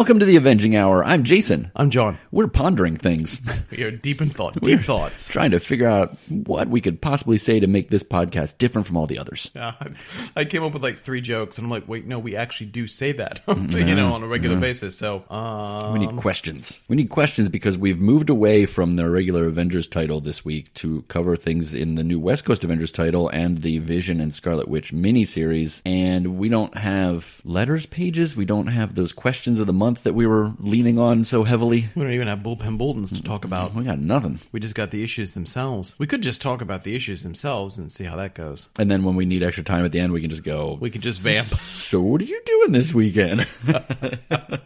[0.00, 1.04] Welcome to the Avenging Hour.
[1.04, 1.70] I'm Jason.
[1.76, 2.16] I'm John.
[2.30, 4.58] We're pondering things, We are deep in thought.
[4.58, 5.28] Deep thoughts.
[5.28, 8.96] trying to figure out what we could possibly say to make this podcast different from
[8.96, 9.52] all the others.
[10.36, 12.86] I came up with like three jokes, and I'm like, wait, no, we actually do
[12.86, 14.96] say that, you know, on a regular basis.
[14.96, 16.80] So, um, We need questions.
[16.88, 21.02] We need questions because we've moved away from the regular Avengers title this week to
[21.08, 24.94] cover things in the new West Coast Avengers title and the Vision and Scarlet Witch
[24.94, 25.82] miniseries.
[25.84, 28.34] And we don't have letters pages.
[28.34, 31.86] We don't have those questions of the month that we were leaning on so heavily.
[31.94, 33.74] we don't even have bullpen bulletins to talk about.
[33.74, 34.40] We got nothing.
[34.52, 35.94] We just got the issues themselves.
[35.98, 38.68] We could just talk about the issues themselves and see how that goes.
[38.78, 40.78] And then when we need extra time at the end, we can just go.
[40.80, 41.46] We could just vamp.
[41.46, 43.46] So what are you doing this weekend?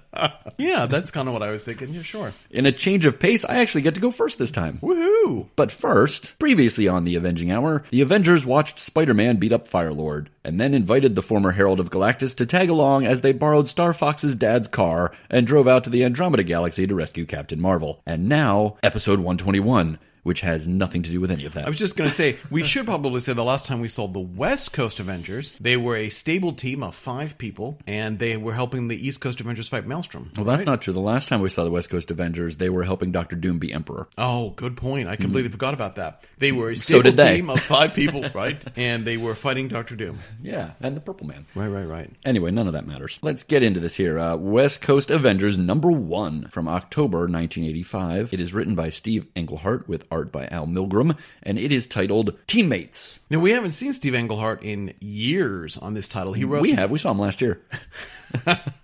[0.56, 1.92] Yeah, that's kind of what I was thinking.
[1.92, 2.32] Yeah, sure.
[2.50, 4.78] In a change of pace, I actually get to go first this time.
[4.82, 5.48] Woohoo!
[5.56, 10.28] But first, previously on the Avenging Hour, the Avengers watched Spider Man beat up Firelord,
[10.44, 13.92] and then invited the former Herald of Galactus to tag along as they borrowed Star
[13.92, 18.00] Fox's dad's car and drove out to the Andromeda Galaxy to rescue Captain Marvel.
[18.06, 21.64] And now, episode 121, which has nothing to do with any of that.
[21.66, 24.08] I was just going to say, we should probably say the last time we saw
[24.08, 28.54] the West Coast Avengers, they were a stable team of five people, and they were
[28.54, 30.32] helping the East Coast Avengers fight Maelstrom.
[30.36, 30.92] well, that's not true.
[30.92, 33.72] The last time we saw the West Coast Avengers, they were helping Doctor Doom be
[33.72, 34.08] Emperor.
[34.18, 35.08] Oh, good point.
[35.08, 36.24] I completely forgot about that.
[36.38, 37.36] They were a stable did they.
[37.36, 38.58] team of five people, right?
[38.76, 40.18] And they were fighting Doctor Doom.
[40.42, 41.46] Yeah, and the Purple Man.
[41.54, 42.10] Right, right, right.
[42.24, 43.18] Anyway, none of that matters.
[43.22, 44.18] Let's get into this here.
[44.18, 48.34] Uh, West Coast Avengers number one from October 1985.
[48.34, 52.38] It is written by Steve Englehart with art by Al Milgrom, and it is titled
[52.46, 53.18] Teammates.
[53.30, 56.32] Now, we haven't seen Steve Englehart in years on this title.
[56.32, 56.92] He wrote We have.
[56.92, 57.60] We saw him last year.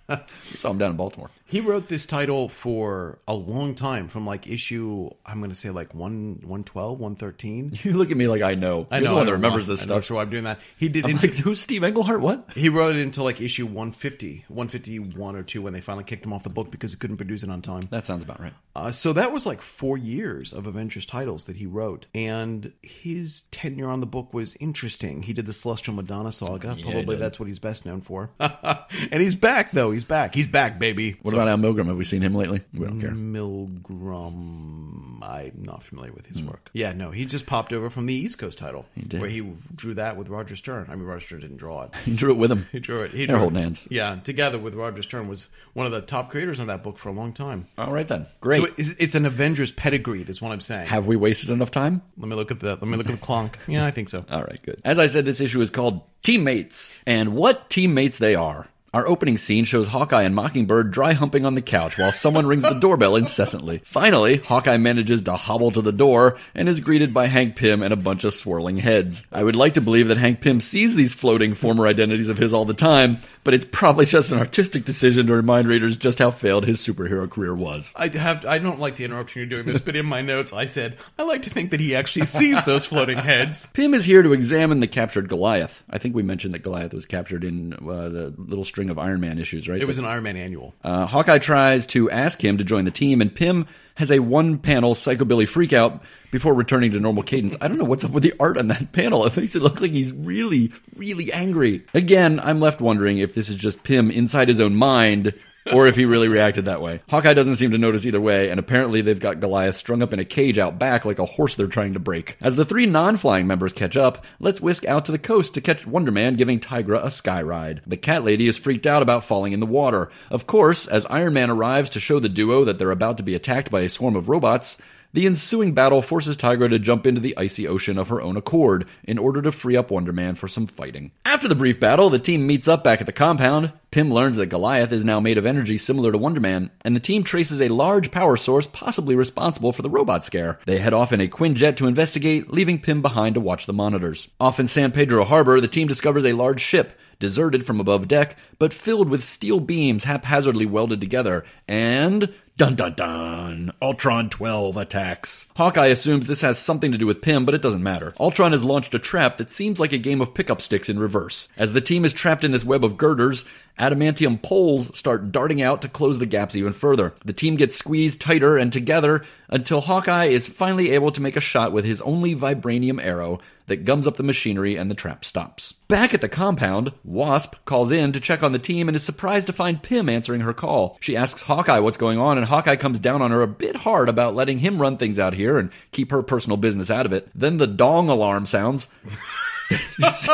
[0.09, 1.31] we saw him down in Baltimore.
[1.47, 5.71] he wrote this title for a long time, from like issue I'm going to say
[5.71, 7.73] like one one twelve, one thirteen.
[7.83, 8.87] You look at me like I know.
[8.91, 10.05] I You're know the one I that remembers this I'm not stuff.
[10.07, 10.59] sure why I'm doing that.
[10.77, 11.05] He did.
[11.05, 12.21] I'm into- like, who's Steve Englehart?
[12.21, 12.51] What?
[12.55, 16.33] he wrote it into like issue 150, 151 or two when they finally kicked him
[16.33, 17.83] off the book because he couldn't produce it on time.
[17.91, 18.53] That sounds about right.
[18.77, 23.43] Uh, so that was like four years of Avengers titles that he wrote, and his
[23.51, 25.23] tenure on the book was interesting.
[25.23, 26.75] He did the Celestial Madonna saga.
[26.75, 28.31] he Probably that's what he's best known for.
[28.41, 29.91] and he's back though.
[29.91, 30.35] He's back.
[30.35, 31.17] He's back, baby.
[31.23, 31.87] What about Al Milgrom?
[31.87, 32.61] Have we seen him lately?
[32.75, 33.11] We don't care.
[33.11, 35.01] Milgrom?
[35.23, 36.49] I'm not familiar with his hmm.
[36.49, 36.71] work.
[36.73, 39.21] Yeah, no, he just popped over from the East Coast title, did.
[39.21, 39.41] where he
[39.75, 40.87] drew that with Roger Stern.
[40.91, 41.91] I mean, Roger Stern didn't draw it.
[42.11, 42.67] He drew it with him.
[42.73, 43.13] He drew it.
[43.13, 43.63] He They're drew holding it.
[43.63, 43.87] hands.
[43.89, 47.09] Yeah, together with Roger Stern was one of the top creators on that book for
[47.09, 47.69] a long time.
[47.79, 48.27] All right then.
[48.41, 48.63] Great.
[48.63, 50.89] So it's, it's an Avengers pedigree, is what I'm saying.
[50.89, 52.03] Have we wasted enough time?
[52.19, 52.71] Let me look at the.
[52.71, 53.55] Let me look at the clonk.
[53.69, 54.25] Yeah, I think so.
[54.31, 54.81] All right, good.
[54.85, 58.67] As I said, this issue is called Teammates, and what teammates they are.
[58.93, 62.65] Our opening scene shows Hawkeye and Mockingbird dry humping on the couch while someone rings
[62.65, 63.79] the doorbell incessantly.
[63.85, 67.93] Finally, Hawkeye manages to hobble to the door and is greeted by Hank Pym and
[67.93, 69.25] a bunch of swirling heads.
[69.31, 72.53] I would like to believe that Hank Pym sees these floating former identities of his
[72.53, 76.31] all the time, but it's probably just an artistic decision to remind readers just how
[76.31, 77.93] failed his superhero career was.
[77.97, 78.45] I have.
[78.45, 81.23] I don't like to interrupt you're doing this, but in my notes I said I
[81.23, 83.67] like to think that he actually sees those floating heads.
[83.73, 85.85] Pym is here to examine the captured Goliath.
[85.89, 89.21] I think we mentioned that Goliath was captured in uh, the little string of Iron
[89.21, 89.81] Man issues, right?
[89.81, 90.75] It was an Iron Man annual.
[90.85, 93.67] Uh, Hawkeye tries to ask him to join the team, and Pym
[94.01, 96.01] has a one panel psychobilly freakout
[96.31, 97.55] before returning to normal cadence.
[97.61, 99.25] I don't know what's up with the art on that panel.
[99.31, 101.85] It makes it look like he's really, really angry.
[101.93, 105.35] Again, I'm left wondering if this is just Pym inside his own mind.
[105.73, 107.03] Or if he really reacted that way.
[107.09, 110.19] Hawkeye doesn't seem to notice either way, and apparently they've got Goliath strung up in
[110.19, 112.37] a cage out back like a horse they're trying to break.
[112.41, 115.61] As the three non flying members catch up, let's whisk out to the coast to
[115.61, 117.83] catch Wonder Man giving Tigra a sky ride.
[117.87, 120.11] The cat lady is freaked out about falling in the water.
[120.31, 123.35] Of course, as Iron Man arrives to show the duo that they're about to be
[123.35, 124.79] attacked by a swarm of robots,
[125.13, 128.87] the ensuing battle forces Tigra to jump into the icy ocean of her own accord
[129.05, 131.11] in order to free up Wonder Man for some fighting.
[131.25, 133.73] After the brief battle, the team meets up back at the compound.
[133.91, 137.01] Pym learns that Goliath is now made of energy similar to Wonder Man, and the
[137.01, 140.61] team traces a large power source possibly responsible for the robot scare.
[140.67, 144.29] They head off in a Quinjet to investigate, leaving Pym behind to watch the monitors.
[144.39, 148.37] Off in San Pedro Harbor, the team discovers a large ship deserted from above deck,
[148.59, 155.47] but filled with steel beams haphazardly welded together, and dun dun dun, Ultron 12 attacks.
[155.57, 158.13] Hawkeye assumes this has something to do with Pym, but it doesn't matter.
[158.21, 161.49] Ultron has launched a trap that seems like a game of pickup sticks in reverse.
[161.57, 163.47] As the team is trapped in this web of girders,
[163.79, 167.15] adamantium poles start darting out to close the gaps even further.
[167.25, 171.41] The team gets squeezed tighter and together until Hawkeye is finally able to make a
[171.41, 175.73] shot with his only vibranium arrow that gums up the machinery and the trap stops.
[175.89, 179.49] Back at the compound, Wasp calls in to check on the team and is surprised
[179.49, 180.97] to find Pym answering her call.
[181.01, 184.09] She asks Hawkeye what's going on, and Hawkeye comes down on her a bit hard
[184.09, 187.29] about letting him run things out here and keep her personal business out of it.
[187.35, 188.89] Then the dong alarm sounds.
[189.71, 190.33] you, see,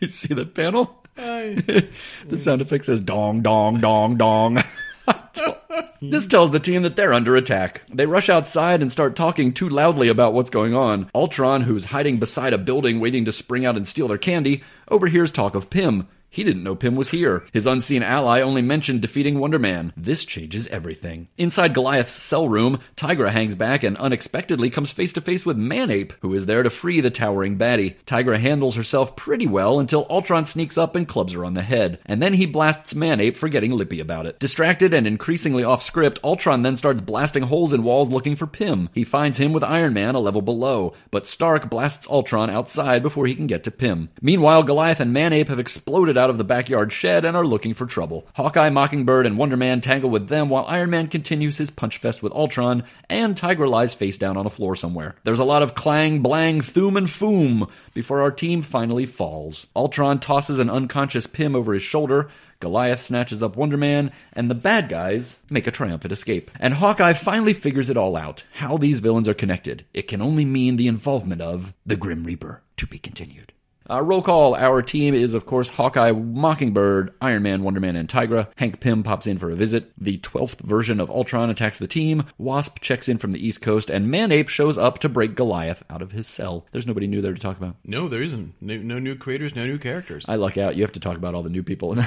[0.00, 0.98] you see the panel?
[1.16, 4.62] the sound effect says dong, dong, dong, dong.
[6.02, 7.82] This tells the team that they're under attack.
[7.88, 11.08] They rush outside and start talking too loudly about what's going on.
[11.14, 15.30] Ultron, who's hiding beside a building waiting to spring out and steal their candy, overhears
[15.30, 16.08] talk of Pym.
[16.32, 17.44] He didn't know Pym was here.
[17.52, 19.92] His unseen ally only mentioned defeating Wonder Man.
[19.94, 21.28] This changes everything.
[21.36, 26.14] Inside Goliath's cell room, Tigra hangs back and unexpectedly comes face to face with Manape,
[26.22, 27.96] who is there to free the towering baddie.
[28.06, 31.98] Tigra handles herself pretty well until Ultron sneaks up and clubs her on the head,
[32.06, 34.38] and then he blasts Manape for getting lippy about it.
[34.38, 38.88] Distracted and increasingly off script, Ultron then starts blasting holes in walls looking for Pym.
[38.94, 43.26] He finds him with Iron Man a level below, but Stark blasts Ultron outside before
[43.26, 44.08] he can get to Pym.
[44.22, 47.84] Meanwhile, Goliath and Manape have exploded out of the backyard shed and are looking for
[47.84, 48.24] trouble.
[48.36, 52.22] Hawkeye, Mockingbird, and Wonder Man tangle with them while Iron Man continues his punch fest
[52.22, 55.16] with Ultron, and Tigra lies face down on a floor somewhere.
[55.24, 59.66] There's a lot of clang, blang, thoom, and foom before our team finally falls.
[59.74, 62.28] Ultron tosses an unconscious Pym over his shoulder.
[62.60, 66.48] Goliath snatches up Wonder Man, and the bad guys make a triumphant escape.
[66.60, 69.84] And Hawkeye finally figures it all out how these villains are connected.
[69.92, 72.62] It can only mean the involvement of the Grim Reaper.
[72.78, 73.52] To be continued.
[73.88, 74.54] Uh, roll call.
[74.54, 78.48] Our team is, of course, Hawkeye, Mockingbird, Iron Man, Wonder Man, and Tigra.
[78.56, 79.92] Hank Pym pops in for a visit.
[79.98, 82.24] The 12th version of Ultron attacks the team.
[82.38, 86.02] Wasp checks in from the East Coast, and Manape shows up to break Goliath out
[86.02, 86.66] of his cell.
[86.72, 87.76] There's nobody new there to talk about.
[87.84, 88.54] No, there isn't.
[88.60, 90.24] No, no new creators, no new characters.
[90.28, 90.76] I luck out.
[90.76, 91.96] You have to talk about all the new people.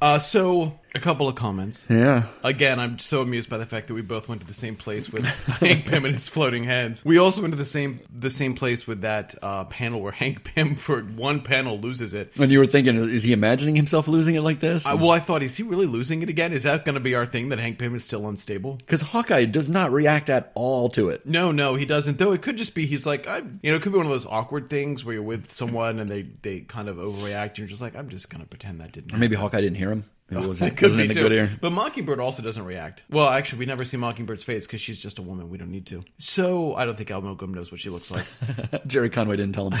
[0.00, 1.86] Uh, so, a couple of comments.
[1.88, 2.24] yeah.
[2.42, 5.08] Again, I'm so amused by the fact that we both went to the same place
[5.08, 7.04] with Hank Pym and his floating heads.
[7.04, 10.42] We also went to the same the same place with that uh, panel where Hank
[10.42, 12.38] Pym, for one panel, loses it.
[12.38, 14.86] And you were thinking, is he imagining himself losing it like this?
[14.86, 16.52] I, well, I thought, is he really losing it again?
[16.52, 18.76] Is that going to be our thing that Hank Pym is still unstable?
[18.76, 21.26] Because Hawkeye does not react at all to it.
[21.26, 22.18] No, no, he doesn't.
[22.18, 24.12] Though it could just be he's like, I, you know, it could be one of
[24.12, 27.48] those awkward things where you're with someone and they they kind of overreact.
[27.50, 29.10] And you're just like, I'm just going to pretend that didn't.
[29.10, 29.16] Happen.
[29.16, 30.04] Or maybe Hawkeye didn't hear him.
[30.30, 31.22] Maybe it wasn't, It wasn't be in a too.
[31.22, 31.50] good ear.
[31.60, 33.02] But Mockingbird also doesn't react.
[33.10, 35.50] Well, actually, we never see Mockingbird's face because she's just a woman.
[35.50, 36.04] We don't need to.
[36.18, 38.24] So I don't think Al Milgrom knows what she looks like.
[38.86, 39.78] Gerry Conway didn't tell him.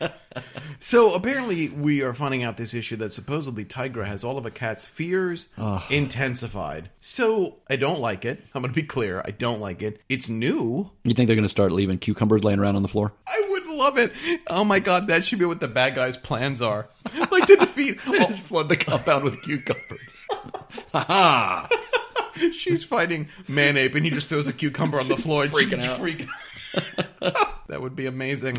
[0.80, 4.50] so apparently, we are finding out this issue that supposedly Tigra has all of a
[4.50, 5.48] cat's fears
[5.90, 6.90] intensified.
[7.00, 8.42] So I don't like it.
[8.54, 9.22] I'm going to be clear.
[9.24, 10.00] I don't like it.
[10.08, 10.90] It's new.
[11.04, 13.12] you think they're going to start leaving cucumbers laying around on the floor?
[13.26, 14.12] I would love it.
[14.48, 16.88] Oh my god, that should be what the bad guys' plans are.
[17.30, 17.98] like to defeat.
[18.04, 20.26] Just oh, flood the compound with cucumbers.
[20.92, 21.68] Ha
[22.52, 25.42] She's fighting Manape, and he just throws a cucumber on the floor.
[25.44, 26.00] and freaking she's out.
[26.00, 26.28] freaking-
[27.68, 28.56] that would be amazing.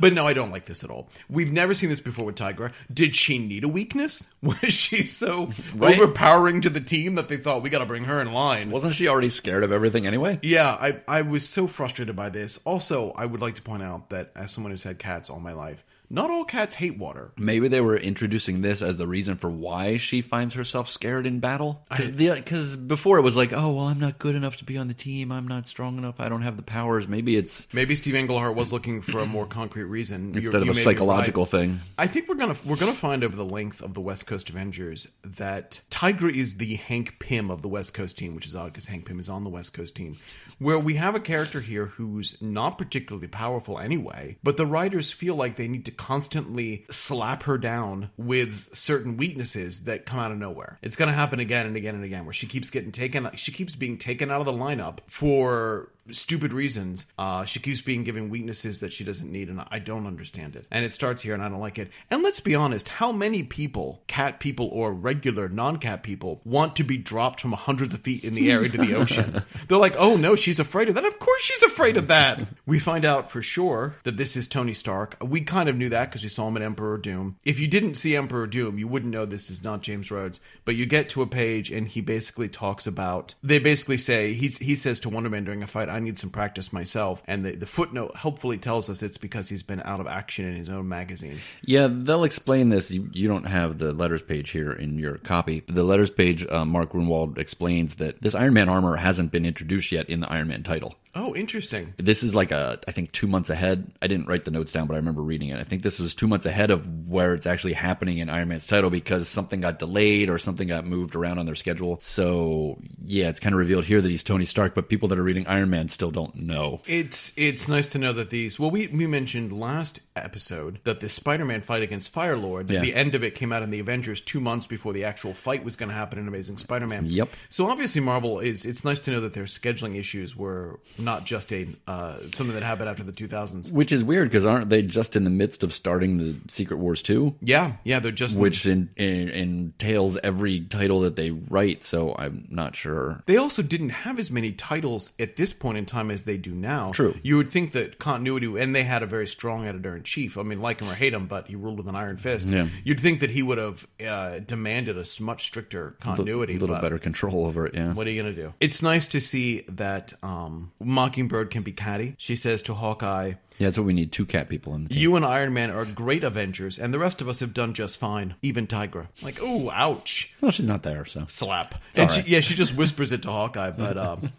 [0.00, 1.08] But no, I don't like this at all.
[1.28, 2.72] We've never seen this before with Tigra.
[2.92, 4.26] Did she need a weakness?
[4.42, 5.98] Was she so Right.
[5.98, 8.70] overpowering to the team that they thought we got to bring her in line?
[8.70, 10.38] Wasn't she already scared of everything anyway?
[10.42, 12.58] Yeah, I I was so frustrated by this.
[12.64, 15.52] Also, I would like to point out that as someone who's had cats all my
[15.52, 17.32] life, not all cats hate water.
[17.36, 21.40] Maybe they were introducing this as the reason for why she finds herself scared in
[21.40, 21.82] battle.
[21.90, 24.94] Because before it was like, oh, well, I'm not good enough to be on the
[24.94, 25.30] team.
[25.32, 26.20] I'm not strong enough.
[26.20, 27.08] I don't have the powers.
[27.08, 30.76] Maybe it's Maybe Steve Englehart was looking for a more concrete reason instead you of
[30.76, 31.50] a psychological right.
[31.50, 31.80] thing.
[31.98, 35.08] I think we're gonna we're gonna find over the length of the West Coast Avengers
[35.22, 38.88] that Tigra is the Hank Pym of the West Coast team, which is odd because
[38.88, 40.16] Hank Pym is on the West Coast team.
[40.58, 45.34] Where we have a character here who's not particularly powerful anyway, but the writers feel
[45.34, 50.38] like they need to constantly slap her down with certain weaknesses that come out of
[50.38, 50.78] nowhere.
[50.80, 53.76] It's gonna happen again and again and again, where she keeps getting taken, she keeps
[53.76, 57.06] being taken out of the lineup for stupid reasons.
[57.18, 60.66] Uh, she keeps being given weaknesses that she doesn't need, and I don't understand it.
[60.70, 61.90] And it starts here, and I don't like it.
[62.10, 66.84] And let's be honest, how many people, cat people or regular non-cat people, want to
[66.84, 69.42] be dropped from hundreds of feet in the air into the ocean?
[69.68, 71.04] They're like, oh no, she's afraid of that.
[71.04, 72.46] Of course she's afraid of that.
[72.66, 75.16] we find out for sure that this is Tony Stark.
[75.22, 77.36] We kind of knew that because we saw him in Emperor Doom.
[77.44, 80.40] If you didn't see Emperor Doom, you wouldn't know this is not James Rhodes.
[80.64, 83.34] But you get to a page, and he basically talks about.
[83.42, 86.30] They basically say he's he says to Wonder Man during a fight, "I need some
[86.30, 90.06] practice myself." And the the footnote helpfully tells us it's because he's been out of
[90.06, 91.38] action in his own magazine.
[91.62, 92.90] Yeah, they'll explain this.
[92.90, 95.64] You, you don't have the letters page here in your copy.
[95.66, 99.92] The letters page, uh, Mark Gruenwald explains that this Iron Man armor hasn't been introduced
[99.92, 100.94] yet in the Iron Man title.
[101.20, 101.94] Oh, interesting.
[101.96, 103.90] This is like a, I think two months ahead.
[104.00, 105.58] I didn't write the notes down, but I remember reading it.
[105.58, 108.66] I think this was two months ahead of where it's actually happening in Iron Man's
[108.66, 111.98] title because something got delayed or something got moved around on their schedule.
[112.00, 115.22] So yeah, it's kind of revealed here that he's Tony Stark, but people that are
[115.24, 116.82] reading Iron Man still don't know.
[116.86, 118.58] It's it's nice to know that these.
[118.58, 122.80] Well, we we mentioned last episode that the Spider-Man fight against Firelord, Yeah.
[122.80, 125.64] the end of it came out in the Avengers two months before the actual fight
[125.64, 127.06] was going to happen in Amazing Spider-Man.
[127.06, 127.28] Yep.
[127.48, 128.64] So obviously, Marvel is.
[128.64, 132.62] It's nice to know that their scheduling issues were not just a uh, something that
[132.62, 133.72] happened after the 2000s.
[133.72, 137.00] Which is weird because aren't they just in the midst of starting the Secret Wars
[137.00, 137.36] 2?
[137.40, 142.46] Yeah, yeah, they're just Which in, in, entails every title that they write, so I'm
[142.50, 143.22] not sure.
[143.24, 146.52] They also didn't have as many titles at this point in time as they do
[146.54, 146.90] now.
[146.92, 147.14] True.
[147.22, 150.36] You would think that continuity, and they had a very strong editor in chief.
[150.36, 152.48] I mean, like him or hate him, but he ruled with an iron fist.
[152.48, 152.68] Yeah.
[152.84, 156.56] You'd think that he would have uh, demanded a much stricter continuity.
[156.56, 157.94] A little but better control over it, yeah.
[157.94, 158.52] What are you gonna do?
[158.60, 162.14] It's nice to see that um, Mockingbird can be catty.
[162.18, 164.98] She says to Hawkeye, Yeah, that's what we need two cat people in the team.
[164.98, 167.98] "You and Iron Man are great Avengers, and the rest of us have done just
[167.98, 168.34] fine.
[168.42, 171.24] Even Tigra." Like, oh, ouch Well, she's not there, so.
[171.28, 171.74] slap.
[171.96, 172.28] And all she, right.
[172.28, 174.30] yeah, she just whispers it to Hawkeye, but um,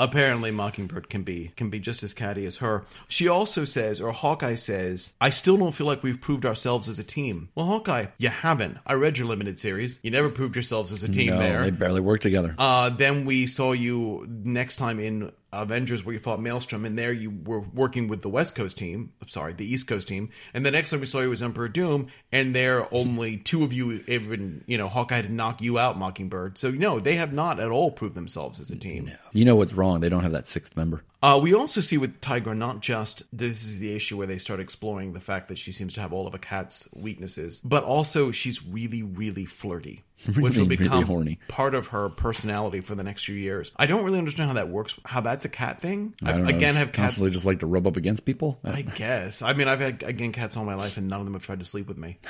[0.00, 2.84] apparently Mockingbird can be can be just as catty as her.
[3.08, 6.98] She also says, or Hawkeye says, "I still don't feel like we've proved ourselves as
[6.98, 8.78] a team." Well, Hawkeye, you haven't.
[8.86, 10.00] I read your limited series.
[10.02, 11.62] You never proved yourselves as a team No, there.
[11.62, 12.54] they barely work together.
[12.58, 15.30] Uh, then we saw you next time in
[15.62, 19.12] Avengers where you fought Maelstrom, and there you were working with the West Coast team.
[19.20, 20.30] I'm sorry, the East Coast team.
[20.52, 23.72] And the next time we saw you was Emperor Doom, and there only two of
[23.72, 26.58] you even, you know, Hawkeye to knock you out, Mockingbird.
[26.58, 29.10] So no, they have not at all proved themselves as a team.
[29.32, 30.00] you know what's wrong.
[30.00, 31.02] They don't have that sixth member.
[31.24, 34.60] Uh, we also see with Tigra not just this is the issue where they start
[34.60, 38.30] exploring the fact that she seems to have all of a cat's weaknesses, but also
[38.30, 41.38] she's really, really flirty, which Really, will really become horny.
[41.48, 43.72] part of her personality for the next few years.
[43.76, 44.96] I don't really understand how that works.
[45.06, 46.12] How that's a cat thing?
[46.22, 46.48] I don't know.
[46.48, 47.14] again, have cats.
[47.14, 48.58] constantly just like to rub up against people.
[48.62, 49.40] I guess.
[49.40, 51.60] I mean, I've had again cats all my life, and none of them have tried
[51.60, 52.18] to sleep with me.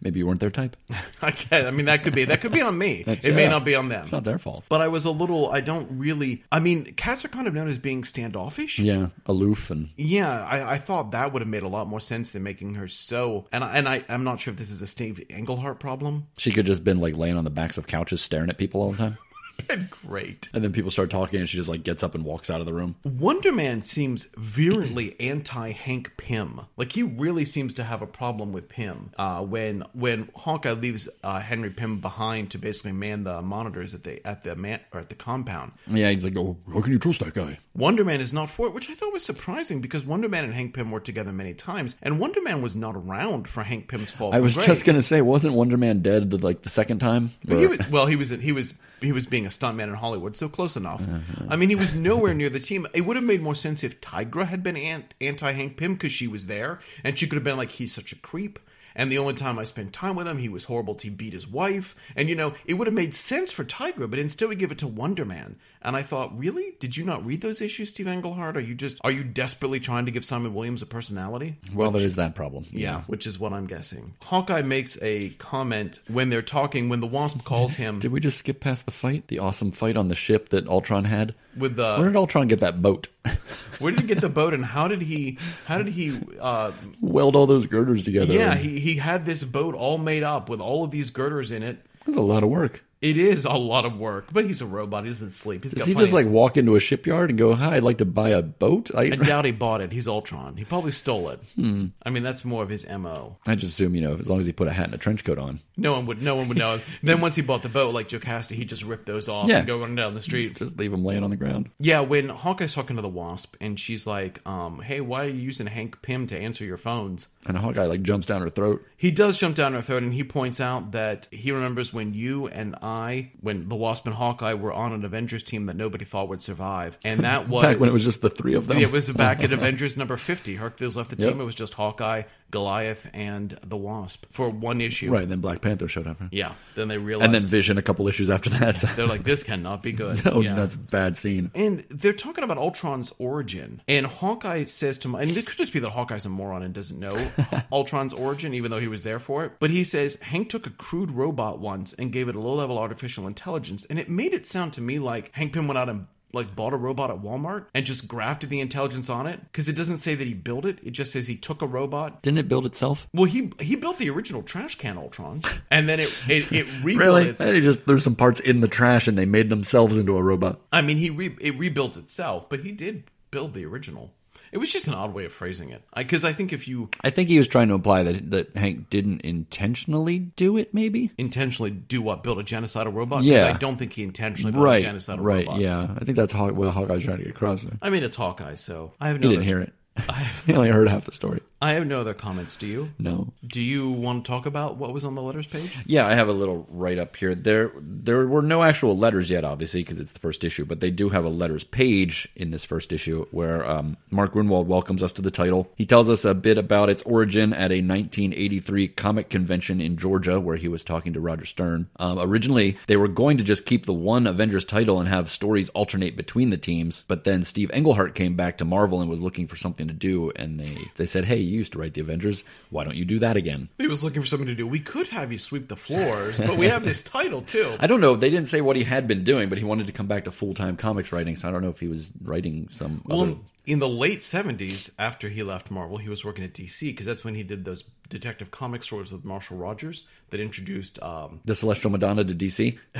[0.00, 0.76] Maybe you weren't their type.
[1.22, 1.64] I guess.
[1.66, 3.02] I mean, that could be that could be on me.
[3.06, 4.02] it may not be on them.
[4.02, 4.64] It's not their fault.
[4.68, 5.50] But I was a little.
[5.50, 6.44] I don't really.
[6.52, 8.78] I mean, cats are kind of known as being standoffish.
[8.78, 12.32] Yeah, aloof and Yeah, I, I thought that would have made a lot more sense
[12.32, 13.46] than making her so.
[13.50, 16.28] And I, and I, I'm not sure if this is a Steve Englehart problem.
[16.36, 18.92] she could just been like laying on the backs of couches staring at people all
[18.92, 19.18] the time.
[19.68, 20.48] Been great.
[20.52, 22.66] And then people start talking and she just like gets up and walks out of
[22.66, 22.96] the room.
[23.04, 26.60] Wonder Man seems virulently anti Hank Pym.
[26.76, 29.10] Like he really seems to have a problem with Pym.
[29.18, 34.04] Uh, when when Hawkeye leaves uh, Henry Pym behind to basically man the monitors at
[34.04, 35.72] the at the man or at the compound.
[35.86, 37.58] Yeah, he's like, oh, how can you trust that guy?
[37.74, 40.52] Wonder Man is not for it, which I thought was surprising because Wonder Man and
[40.52, 44.10] Hank Pym worked together many times, and Wonder Man was not around for Hank Pym's
[44.10, 44.34] fall.
[44.34, 44.66] I was grace.
[44.66, 47.32] just gonna say, wasn't Wonder Man dead the, like the second time?
[47.44, 50.36] But he was, well, he was he was he was being a stuntman in Hollywood,
[50.36, 51.02] so close enough.
[51.02, 51.46] Uh-huh.
[51.48, 52.86] I mean, he was nowhere near the team.
[52.94, 54.76] It would have made more sense if Tigra had been
[55.20, 58.12] anti Hank Pym because she was there, and she could have been like, "He's such
[58.12, 58.58] a creep."
[58.94, 60.96] And the only time I spent time with him, he was horrible.
[60.98, 64.18] He beat his wife, and you know, it would have made sense for Tigra, but
[64.18, 65.56] instead we give it to Wonder Man.
[65.80, 68.56] And I thought, really, did you not read those issues, Steve Englehart?
[68.56, 71.56] Are you just are you desperately trying to give Simon Williams a personality?
[71.74, 72.64] well, there is that problem.
[72.70, 74.14] Yeah, which is what I'm guessing.
[74.22, 78.38] Hawkeye makes a comment when they're talking when the Wasp calls him Did we just
[78.38, 79.28] skip past the fight?
[79.28, 81.34] The awesome fight on the ship that Ultron had?
[81.56, 83.08] With the Where did Ultron get that boat?
[83.78, 87.36] where did he get the boat and how did he how did he uh Weld
[87.36, 88.34] all those girders together.
[88.34, 91.50] yeah and- he he had this boat all made up with all of these girders
[91.50, 91.84] in it.
[92.06, 92.84] That's a lot of work.
[93.02, 95.02] It is a lot of work, but he's a robot.
[95.04, 95.64] He doesn't sleep.
[95.64, 97.98] He's Does got he just like walk into a shipyard and go, "Hi, I'd like
[97.98, 98.90] to buy a boat"?
[98.94, 99.90] I, I doubt he bought it.
[99.92, 100.56] He's Ultron.
[100.56, 101.40] He probably stole it.
[101.56, 101.86] Hmm.
[102.04, 103.36] I mean, that's more of his mo.
[103.46, 105.24] I just assume you know, as long as he put a hat and a trench
[105.24, 106.22] coat on, No one would.
[106.22, 106.80] No one would know.
[107.02, 109.58] then once he bought the boat, like Jocasta, he just ripped those off Yeah.
[109.58, 110.56] and go running down the street.
[110.56, 111.70] just leave him laying on the ground.
[111.80, 115.40] Yeah, when Hawkeye's talking to the Wasp, and she's like, um, "Hey, why are you
[115.40, 118.84] using Hank Pym to answer your phones?" And a Hawkeye like jumps down her throat.
[119.02, 122.46] He does jump down her throat, and he points out that he remembers when you
[122.46, 126.28] and I, when the Wasp and Hawkeye were on an Avengers team that nobody thought
[126.28, 128.78] would survive, and that was Back when it was just the three of them.
[128.78, 130.54] it was back at Avengers number fifty.
[130.54, 131.30] Hercules left the team.
[131.30, 131.40] Yep.
[131.40, 135.10] It was just Hawkeye, Goliath, and the Wasp for one issue.
[135.10, 135.24] right.
[135.24, 136.54] and Then Black Panther showed up, Yeah.
[136.76, 138.76] Then they realized, and then Vision a couple issues after that.
[138.96, 140.54] they're like, "This cannot be good." oh, yeah.
[140.54, 141.50] that's a bad scene.
[141.54, 143.82] And they're talking about Ultron's origin.
[143.88, 146.72] And Hawkeye says to my, and it could just be that Hawkeye's a moron and
[146.72, 147.16] doesn't know
[147.72, 149.52] Ultron's origin, even though he was there for it.
[149.58, 152.78] But he says Hank took a crude robot once and gave it a low level
[152.78, 153.86] artificial intelligence.
[153.86, 156.72] And it made it sound to me like Hank Pym went out and like bought
[156.72, 160.14] a robot at Walmart and just grafted the intelligence on it because it doesn't say
[160.14, 160.78] that he built it.
[160.82, 162.22] It just says he took a robot.
[162.22, 163.06] Didn't it build itself?
[163.12, 166.98] Well, he he built the original trash can Ultron, and then it it, it rebuilt
[166.98, 167.28] Really?
[167.28, 170.22] its, They just threw some parts in the trash and they made themselves into a
[170.22, 170.60] robot.
[170.72, 174.12] I mean, he re- it rebuilt itself, but he did build the original.
[174.52, 177.08] It was just an odd way of phrasing it, because I, think if you I
[177.10, 180.74] think he was trying to imply that that Hank didn't intentionally do it.
[180.74, 181.10] Maybe.
[181.18, 183.22] intentionally do what build a genocidal robot?
[183.24, 183.46] Yeah.
[183.46, 184.84] I don't think he intentionally built Right.
[184.84, 185.46] a genocidal Right.
[185.46, 185.60] robot.
[185.60, 185.94] Yeah.
[185.98, 187.78] I think that's Haw- what Hawkeye's trying to get across there.
[187.80, 189.30] I mean, it's Hawkeye, so I have He no.
[189.30, 189.72] didn't hear it.
[190.08, 191.40] I only heard half the story.
[191.62, 192.56] I have no other comments.
[192.56, 192.90] Do you?
[192.98, 193.32] No.
[193.46, 195.78] Do you want to talk about what was on the letters page?
[195.86, 197.36] Yeah, I have a little write up here.
[197.36, 200.64] There, there were no actual letters yet, obviously, because it's the first issue.
[200.64, 204.66] But they do have a letters page in this first issue where um, Mark Gruenwald
[204.66, 205.70] welcomes us to the title.
[205.76, 210.40] He tells us a bit about its origin at a 1983 comic convention in Georgia,
[210.40, 211.88] where he was talking to Roger Stern.
[212.00, 215.68] Um, originally, they were going to just keep the one Avengers title and have stories
[215.70, 217.04] alternate between the teams.
[217.06, 220.32] But then Steve Englehart came back to Marvel and was looking for something to do,
[220.34, 222.44] and they they said, "Hey, you used to write the Avengers.
[222.70, 224.66] Why don't you do that again?" He was looking for something to do.
[224.66, 227.76] We could have you sweep the floors, but we have this title too.
[227.78, 228.16] I don't know.
[228.16, 230.32] They didn't say what he had been doing, but he wanted to come back to
[230.32, 231.36] full time comics writing.
[231.36, 233.16] So I don't know if he was writing some other.
[233.16, 237.06] Well, in the late 70s, after he left Marvel, he was working at DC because
[237.06, 241.00] that's when he did those Detective Comic stories with Marshall Rogers that introduced.
[241.02, 242.78] Um, The Celestial Madonna to DC.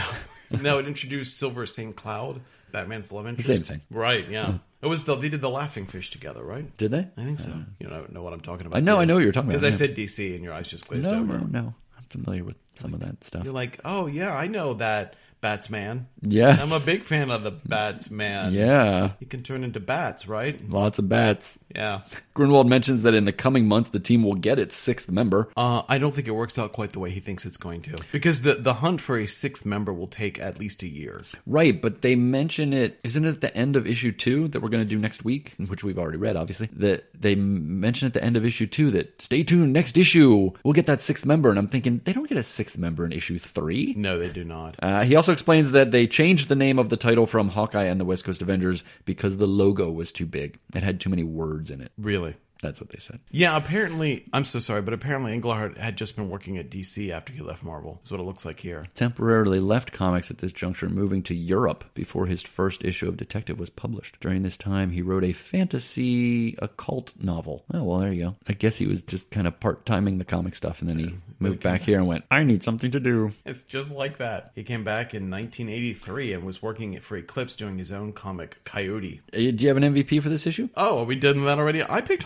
[0.62, 1.94] no, it introduced Silver St.
[1.97, 2.40] Cloud,
[2.73, 3.47] Batman's love interest.
[3.47, 3.80] same thing.
[3.90, 4.47] Right, yeah.
[4.52, 4.56] Hmm.
[4.82, 6.76] It was the, they did the Laughing Fish together, right?
[6.76, 7.06] Did they?
[7.16, 7.52] I think so.
[7.78, 8.76] You know, know what I'm talking about.
[8.76, 10.68] I know- I know what you're talking about, Because I said DC and your eyes
[10.68, 11.38] just glazed No, over.
[11.38, 11.75] no, no.
[11.97, 13.44] I'm familiar with some of that stuff.
[13.44, 16.06] You're like, oh, yeah, I know that Batsman.
[16.22, 16.72] Yes.
[16.72, 18.54] I'm a big fan of the Batsman.
[18.54, 20.58] Yeah, He can turn into bats, right?
[20.70, 21.58] lots of bats.
[21.75, 22.02] Yeah.
[22.37, 25.49] Gruenwald mentions that in the coming months the team will get its sixth member.
[25.56, 27.96] Uh, I don't think it works out quite the way he thinks it's going to.
[28.12, 31.25] Because the, the hunt for a sixth member will take at least a year.
[31.44, 33.00] Right, but they mention it.
[33.02, 35.54] Isn't it at the end of issue two that we're going to do next week,
[35.66, 36.68] which we've already read, obviously?
[36.75, 40.72] That they mention at the end of issue two that stay tuned, next issue we'll
[40.72, 41.50] get that sixth member.
[41.50, 43.94] And I'm thinking they don't get a sixth member in issue three.
[43.96, 44.76] No, they do not.
[44.80, 48.01] Uh, he also explains that they changed the name of the title from Hawkeye and
[48.01, 50.59] the West Coast Avengers because the logo was too big.
[50.75, 51.93] It had too many words in it.
[51.99, 52.37] Really?
[52.62, 53.19] That's what they said.
[53.33, 57.33] Yeah, apparently, I'm so sorry, but apparently Englehart had just been working at DC after
[57.33, 58.87] he left Marvel, is what it looks like here.
[58.95, 63.59] Temporarily left comics at this juncture, moving to Europe before his first issue of Detective
[63.59, 64.19] was published.
[64.21, 67.64] During this time, he wrote a fantasy occult novel.
[67.75, 68.37] Oh, well, there you go.
[68.49, 71.14] I guess he was just kind of part timing the comic stuff, and then he
[71.40, 73.33] moved back here and went, I need something to do.
[73.45, 74.52] It's just like that.
[74.54, 79.21] He came back in 1983 and was working for Eclipse doing his own comic, Coyote.
[79.33, 80.69] Uh, Do you have an MVP for this issue?
[80.76, 81.83] Oh, are we done that already?
[81.83, 82.23] I picked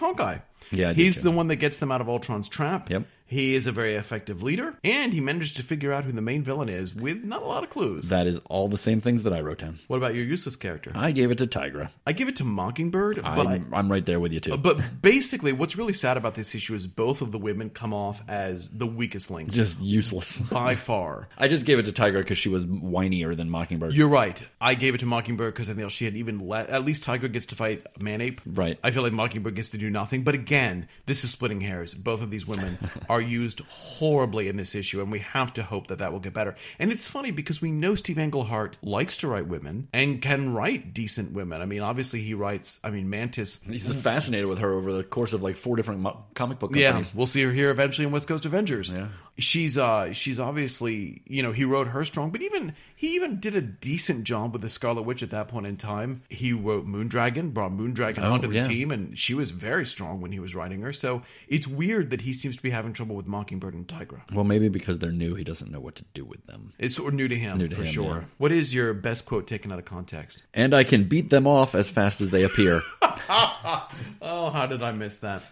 [0.70, 2.90] Yeah, I he's the one that gets them out of Ultron's trap.
[2.90, 3.06] Yep.
[3.26, 6.42] He is a very effective leader, and he managed to figure out who the main
[6.42, 8.08] villain is with not a lot of clues.
[8.08, 9.78] That is all the same things that I wrote down.
[9.88, 10.92] what about your useless character?
[10.94, 11.90] I gave it to Tigra.
[12.06, 14.56] I give it to Mockingbird, but I, I'm, I'm right there with you, too.
[14.56, 18.20] but basically, what's really sad about this issue is both of the women come off
[18.28, 20.38] as the weakest links just useless.
[20.50, 21.28] by far.
[21.36, 23.94] I just gave it to Tigra because she was whinier than Mockingbird.
[23.94, 24.42] You're right.
[24.60, 27.28] I gave it to Mockingbird because I think she had even le- at least Tiger
[27.28, 28.40] gets to fight Manape.
[28.46, 28.78] Right.
[28.84, 30.22] I feel like Mockingbird gets to do nothing.
[30.22, 31.94] But again, this is splitting hairs.
[31.94, 35.88] Both of these women are used horribly in this issue, and we have to hope
[35.88, 36.54] that that will get better.
[36.78, 40.92] And it's funny because we know Steve Englehart likes to write women and can write
[40.94, 41.60] decent women.
[41.60, 42.80] I mean, obviously he writes.
[42.82, 43.60] I mean, Mantis.
[43.66, 47.02] He's fascinated with her over the course of like four different mo- comic book Yeah,
[47.14, 48.92] we'll see her here eventually in West Coast Avengers.
[48.92, 49.08] Yeah.
[49.38, 53.54] She's uh she's obviously you know he wrote her strong, but even he even did
[53.54, 56.22] a decent job with the Scarlet Witch at that point in time.
[56.30, 58.66] He wrote Moondragon, brought Moondragon Oh, onto the yeah.
[58.66, 60.92] team, and she was very strong when he was writing her.
[60.94, 64.20] So it's weird that he seems to be having trouble with Mockingbird and Tigra.
[64.32, 66.72] Well, maybe because they're new, he doesn't know what to do with them.
[66.78, 68.16] It's sort of new to him New to for him, sure.
[68.20, 68.24] yeah.
[68.38, 70.42] What is your best quote taken out of context?
[70.54, 72.80] And I can beat them off as fast as they appear.
[74.22, 75.42] Oh, how did I miss that?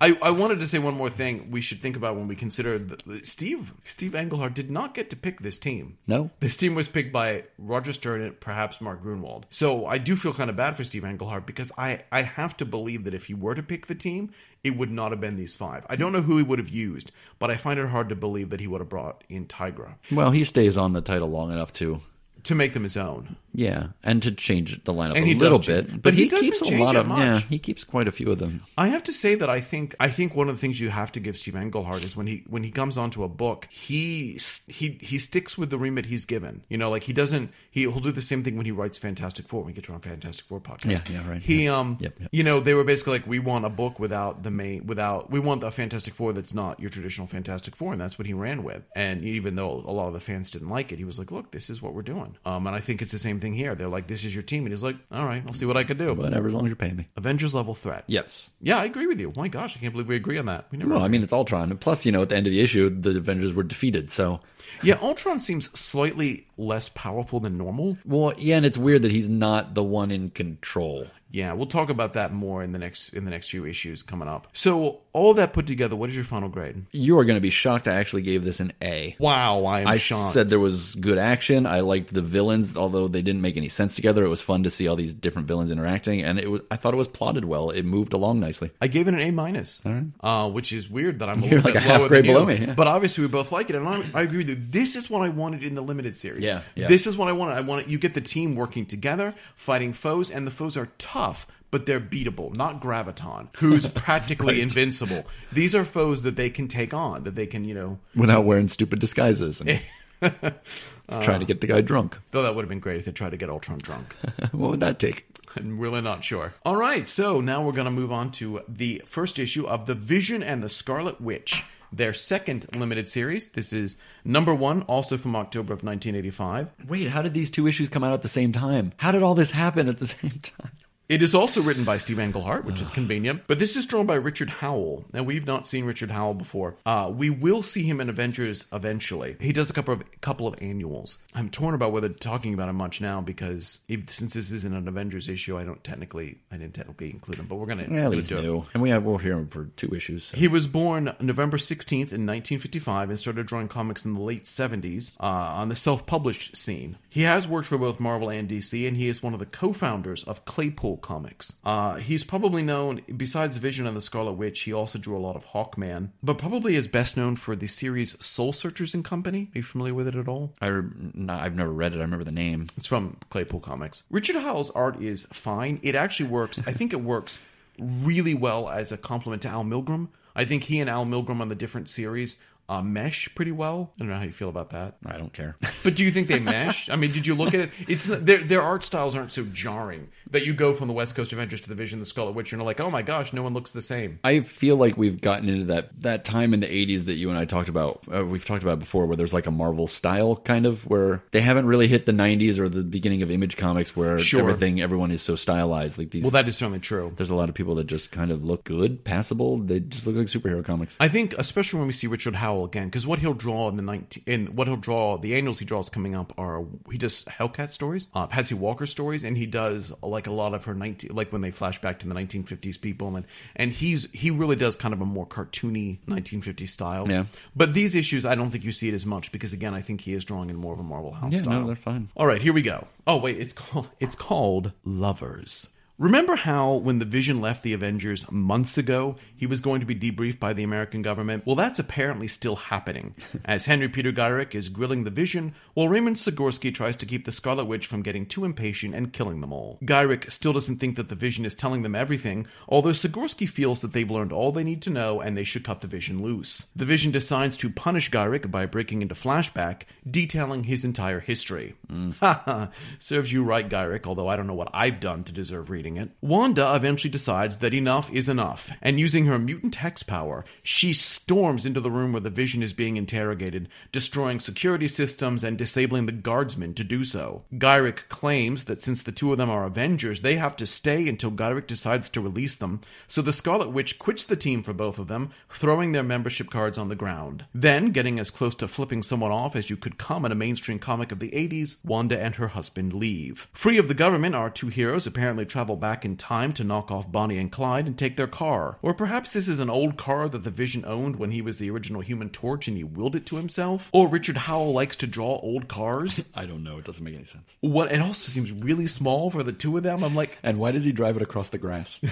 [0.00, 2.78] I, I wanted to say one more thing we should think about when we consider
[2.78, 5.98] the, Steve Steve Englehart did not get to pick this team.
[6.06, 6.30] No?
[6.40, 9.44] This team was picked by Roger Stern and perhaps Mark Gruenwald.
[9.50, 12.64] So I do feel kind of bad for Steve Englehart because I, I have to
[12.64, 14.32] believe that if he were to pick the team,
[14.64, 15.84] it would not have been these five.
[15.88, 18.50] I don't know who he would have used, but I find it hard to believe
[18.50, 21.72] that he would have brought in Tigra Well, he stays on the title long enough
[21.74, 22.00] to,
[22.44, 23.36] to make them his own.
[23.58, 25.92] Yeah, and to change the lineup And a little change- bit.
[25.94, 27.44] but But, he he, doesn't keeps a change lot of yeah, much.
[27.46, 28.62] he keeps quite a few of them.
[28.76, 31.10] I have to say that I think I think one of the things you have
[31.12, 34.38] to give Steve Englehart is when he when he comes onto a book, he
[34.68, 36.62] he he sticks with the remit he's given.
[36.68, 39.48] You know, like he doesn't he, he'll do the same thing when he writes Fantastic
[39.48, 39.62] Four.
[39.64, 40.90] We get to our Fantastic Four podcast.
[40.90, 41.42] Yeah, yeah, right.
[41.42, 42.28] He um, Yep, yep.
[42.32, 45.40] you know, they were basically like, we want a book without the main without we
[45.40, 48.62] want a Fantastic Four that's not your traditional Fantastic Four, and that's what he ran
[48.64, 48.82] with.
[48.94, 51.52] And even though a lot of the fans didn't like it, he was like, look,
[51.52, 52.36] this is what we're doing.
[52.44, 53.74] Um, and I think it's the same thing here.
[53.74, 55.84] They're like, this is your team, and he's like, all right, I'll see what I
[55.84, 56.12] can do.
[56.14, 57.08] Whatever, as long as you're paying me.
[57.16, 58.04] Avengers level threat.
[58.06, 58.50] Yes.
[58.60, 59.32] Yeah, I agree with you.
[59.36, 60.66] My gosh, I can't believe we agree on that.
[60.70, 60.94] We never.
[60.94, 61.70] Well, I mean, it's Ultron.
[61.70, 64.10] And plus, you know, at the end of the issue, the Avengers were defeated.
[64.10, 64.40] So,
[64.82, 67.98] yeah, Ultron seems slightly less powerful than normal.
[68.04, 71.06] well, yeah, and it's weird that he's not the one in control.
[71.36, 74.26] Yeah, we'll talk about that more in the next in the next few issues coming
[74.26, 74.48] up.
[74.54, 76.86] So all that put together, what is your final grade?
[76.92, 77.88] You are going to be shocked.
[77.88, 79.14] I actually gave this an A.
[79.18, 80.32] Wow, I am I shocked.
[80.32, 81.66] said there was good action.
[81.66, 84.24] I liked the villains, although they didn't make any sense together.
[84.24, 86.62] It was fun to see all these different villains interacting, and it was.
[86.70, 87.68] I thought it was plotted well.
[87.68, 88.70] It moved along nicely.
[88.80, 89.82] I gave it an A minus,
[90.20, 92.56] uh, which is weird that I'm You're little like bit a half grade below me,
[92.56, 92.72] yeah.
[92.72, 94.54] But obviously, we both like it, and I, I agree with you.
[94.54, 96.46] This is what I wanted in the limited series.
[96.46, 96.86] Yeah, yeah.
[96.86, 97.58] This is what I wanted.
[97.58, 101.25] I wanted you get the team working together, fighting foes, and the foes are tough.
[101.72, 105.26] But they're beatable, not Graviton, who's practically invincible.
[105.52, 107.98] These are foes that they can take on, that they can, you know.
[108.14, 109.80] Without wearing stupid disguises and
[110.22, 112.18] uh, trying to get the guy drunk.
[112.30, 114.14] Though that would have been great if they tried to get Ultron drunk.
[114.52, 115.26] what would that take?
[115.56, 116.52] I'm really not sure.
[116.64, 119.94] All right, so now we're going to move on to the first issue of The
[119.94, 123.48] Vision and the Scarlet Witch, their second limited series.
[123.48, 126.68] This is number one, also from October of 1985.
[126.88, 128.92] Wait, how did these two issues come out at the same time?
[128.98, 130.72] How did all this happen at the same time?
[131.08, 134.16] It is also written by Steve Englehart, which is convenient, but this is drawn by
[134.16, 135.04] Richard Howell.
[135.12, 136.74] Now, we've not seen Richard Howell before.
[136.84, 139.36] Uh, we will see him in Avengers eventually.
[139.38, 141.18] He does a couple of couple of annuals.
[141.32, 144.88] I'm torn about whether talking about him much now because if, since this isn't an
[144.88, 148.16] Avengers issue, I don't technically I didn't technically include him, but we're gonna, Well, gonna
[148.16, 148.42] he's it.
[148.42, 150.24] new, and we have we'll hear him for two issues.
[150.24, 154.44] so- He was born November 16th in 1955 and started drawing comics in the late
[154.46, 156.96] 70s uh, on the self published scene.
[157.16, 159.72] He has worked for both Marvel and DC, and he is one of the co
[159.72, 161.54] founders of Claypool Comics.
[161.64, 165.34] Uh, he's probably known, besides Vision and the Scarlet Witch, he also drew a lot
[165.34, 169.48] of Hawkman, but probably is best known for the series Soul Searchers and Company.
[169.54, 170.52] Are you familiar with it at all?
[170.60, 172.00] I, rem- no, I've never read it.
[172.00, 172.66] I remember the name.
[172.76, 174.02] It's from Claypool Comics.
[174.10, 175.80] Richard Howell's art is fine.
[175.82, 176.60] It actually works.
[176.66, 177.40] I think it works
[177.78, 180.08] really well as a compliment to Al Milgrom.
[180.34, 182.36] I think he and Al Milgrom on the different series
[182.68, 183.92] uh, mesh pretty well.
[183.96, 184.96] I don't know how you feel about that.
[185.06, 185.56] I don't care.
[185.84, 186.90] But do you think they mesh?
[186.90, 187.70] I mean, did you look at it?
[187.86, 191.32] It's their their art styles aren't so jarring that you go from the West Coast
[191.32, 193.54] Avengers to the Vision, the Scarlet Witch, and you're like, oh my gosh, no one
[193.54, 194.18] looks the same.
[194.24, 197.38] I feel like we've gotten into that that time in the '80s that you and
[197.38, 198.02] I talked about.
[198.12, 201.40] Uh, we've talked about before, where there's like a Marvel style kind of where they
[201.40, 204.40] haven't really hit the '90s or the beginning of Image Comics, where Sure.
[204.40, 205.98] everything everyone is so stylized.
[205.98, 207.12] Like these, Well, that is certainly true.
[207.16, 209.58] there's a lot of people that just kind of look good, passable.
[209.58, 210.96] They just look like superhero comics.
[210.98, 213.82] I think, especially when we see Richard Howell again, because what he'll draw in the
[213.82, 217.70] nineteen, in what he'll draw, the annuals he draws coming up are he does Hellcat
[217.70, 221.32] stories, uh, Patsy Walker stories, and he does like a lot of her nineteen, like
[221.32, 224.76] when they flash back to the nineteen fifties people, and and he's he really does
[224.76, 227.08] kind of a more cartoony nineteen fifties style.
[227.10, 227.24] Yeah.
[227.54, 230.00] But these issues, I don't think you see it as much because again, I think
[230.00, 231.60] he is drawing in more of a Marvel House Yeah, style.
[231.60, 232.08] no, they're fine.
[232.16, 232.86] All right, here we go.
[233.06, 235.68] Oh wait, it's called it's called Lovers.
[235.98, 239.94] Remember how when the Vision left the Avengers months ago, he was going to be
[239.94, 241.46] debriefed by the American government?
[241.46, 243.14] Well, that's apparently still happening,
[243.46, 247.32] as Henry Peter Gyrich is grilling the Vision, while Raymond Sikorsky tries to keep the
[247.32, 249.78] Scarlet Witch from getting too impatient and killing them all.
[249.82, 253.94] Gyrich still doesn't think that the Vision is telling them everything, although Sikorsky feels that
[253.94, 256.66] they've learned all they need to know and they should cut the Vision loose.
[256.76, 261.74] The Vision decides to punish Gyrich by breaking into flashback, detailing his entire history.
[261.90, 262.16] Mm.
[262.18, 262.66] Haha,
[262.98, 266.10] serves you right, Gyrich, although I don't know what I've done to deserve reading it.
[266.20, 271.64] Wanda eventually decides that enough is enough, and using her mutant hex power, she storms
[271.64, 276.12] into the room where the Vision is being interrogated, destroying security systems and disabling the
[276.12, 277.44] guardsmen to do so.
[277.52, 281.30] Gyrich claims that since the two of them are Avengers, they have to stay until
[281.30, 285.06] Gyrich decides to release them, so the Scarlet Witch quits the team for both of
[285.06, 287.44] them, throwing their membership cards on the ground.
[287.54, 290.78] Then, getting as close to flipping someone off as you could come in a mainstream
[290.78, 293.48] comic of the 80s, Wanda and her husband leave.
[293.52, 297.10] Free of the government, our two heroes apparently travel back in time to knock off
[297.10, 298.78] Bonnie and Clyde and take their car.
[298.82, 301.70] Or perhaps this is an old car that the Vision owned when he was the
[301.70, 303.88] original Human Torch and he willed it to himself?
[303.92, 306.22] Or Richard Howell likes to draw old cars?
[306.34, 306.78] I don't know.
[306.78, 307.56] It doesn't make any sense.
[307.60, 310.02] What it also seems really small for the two of them.
[310.02, 312.00] I'm like, And why does he drive it across the grass?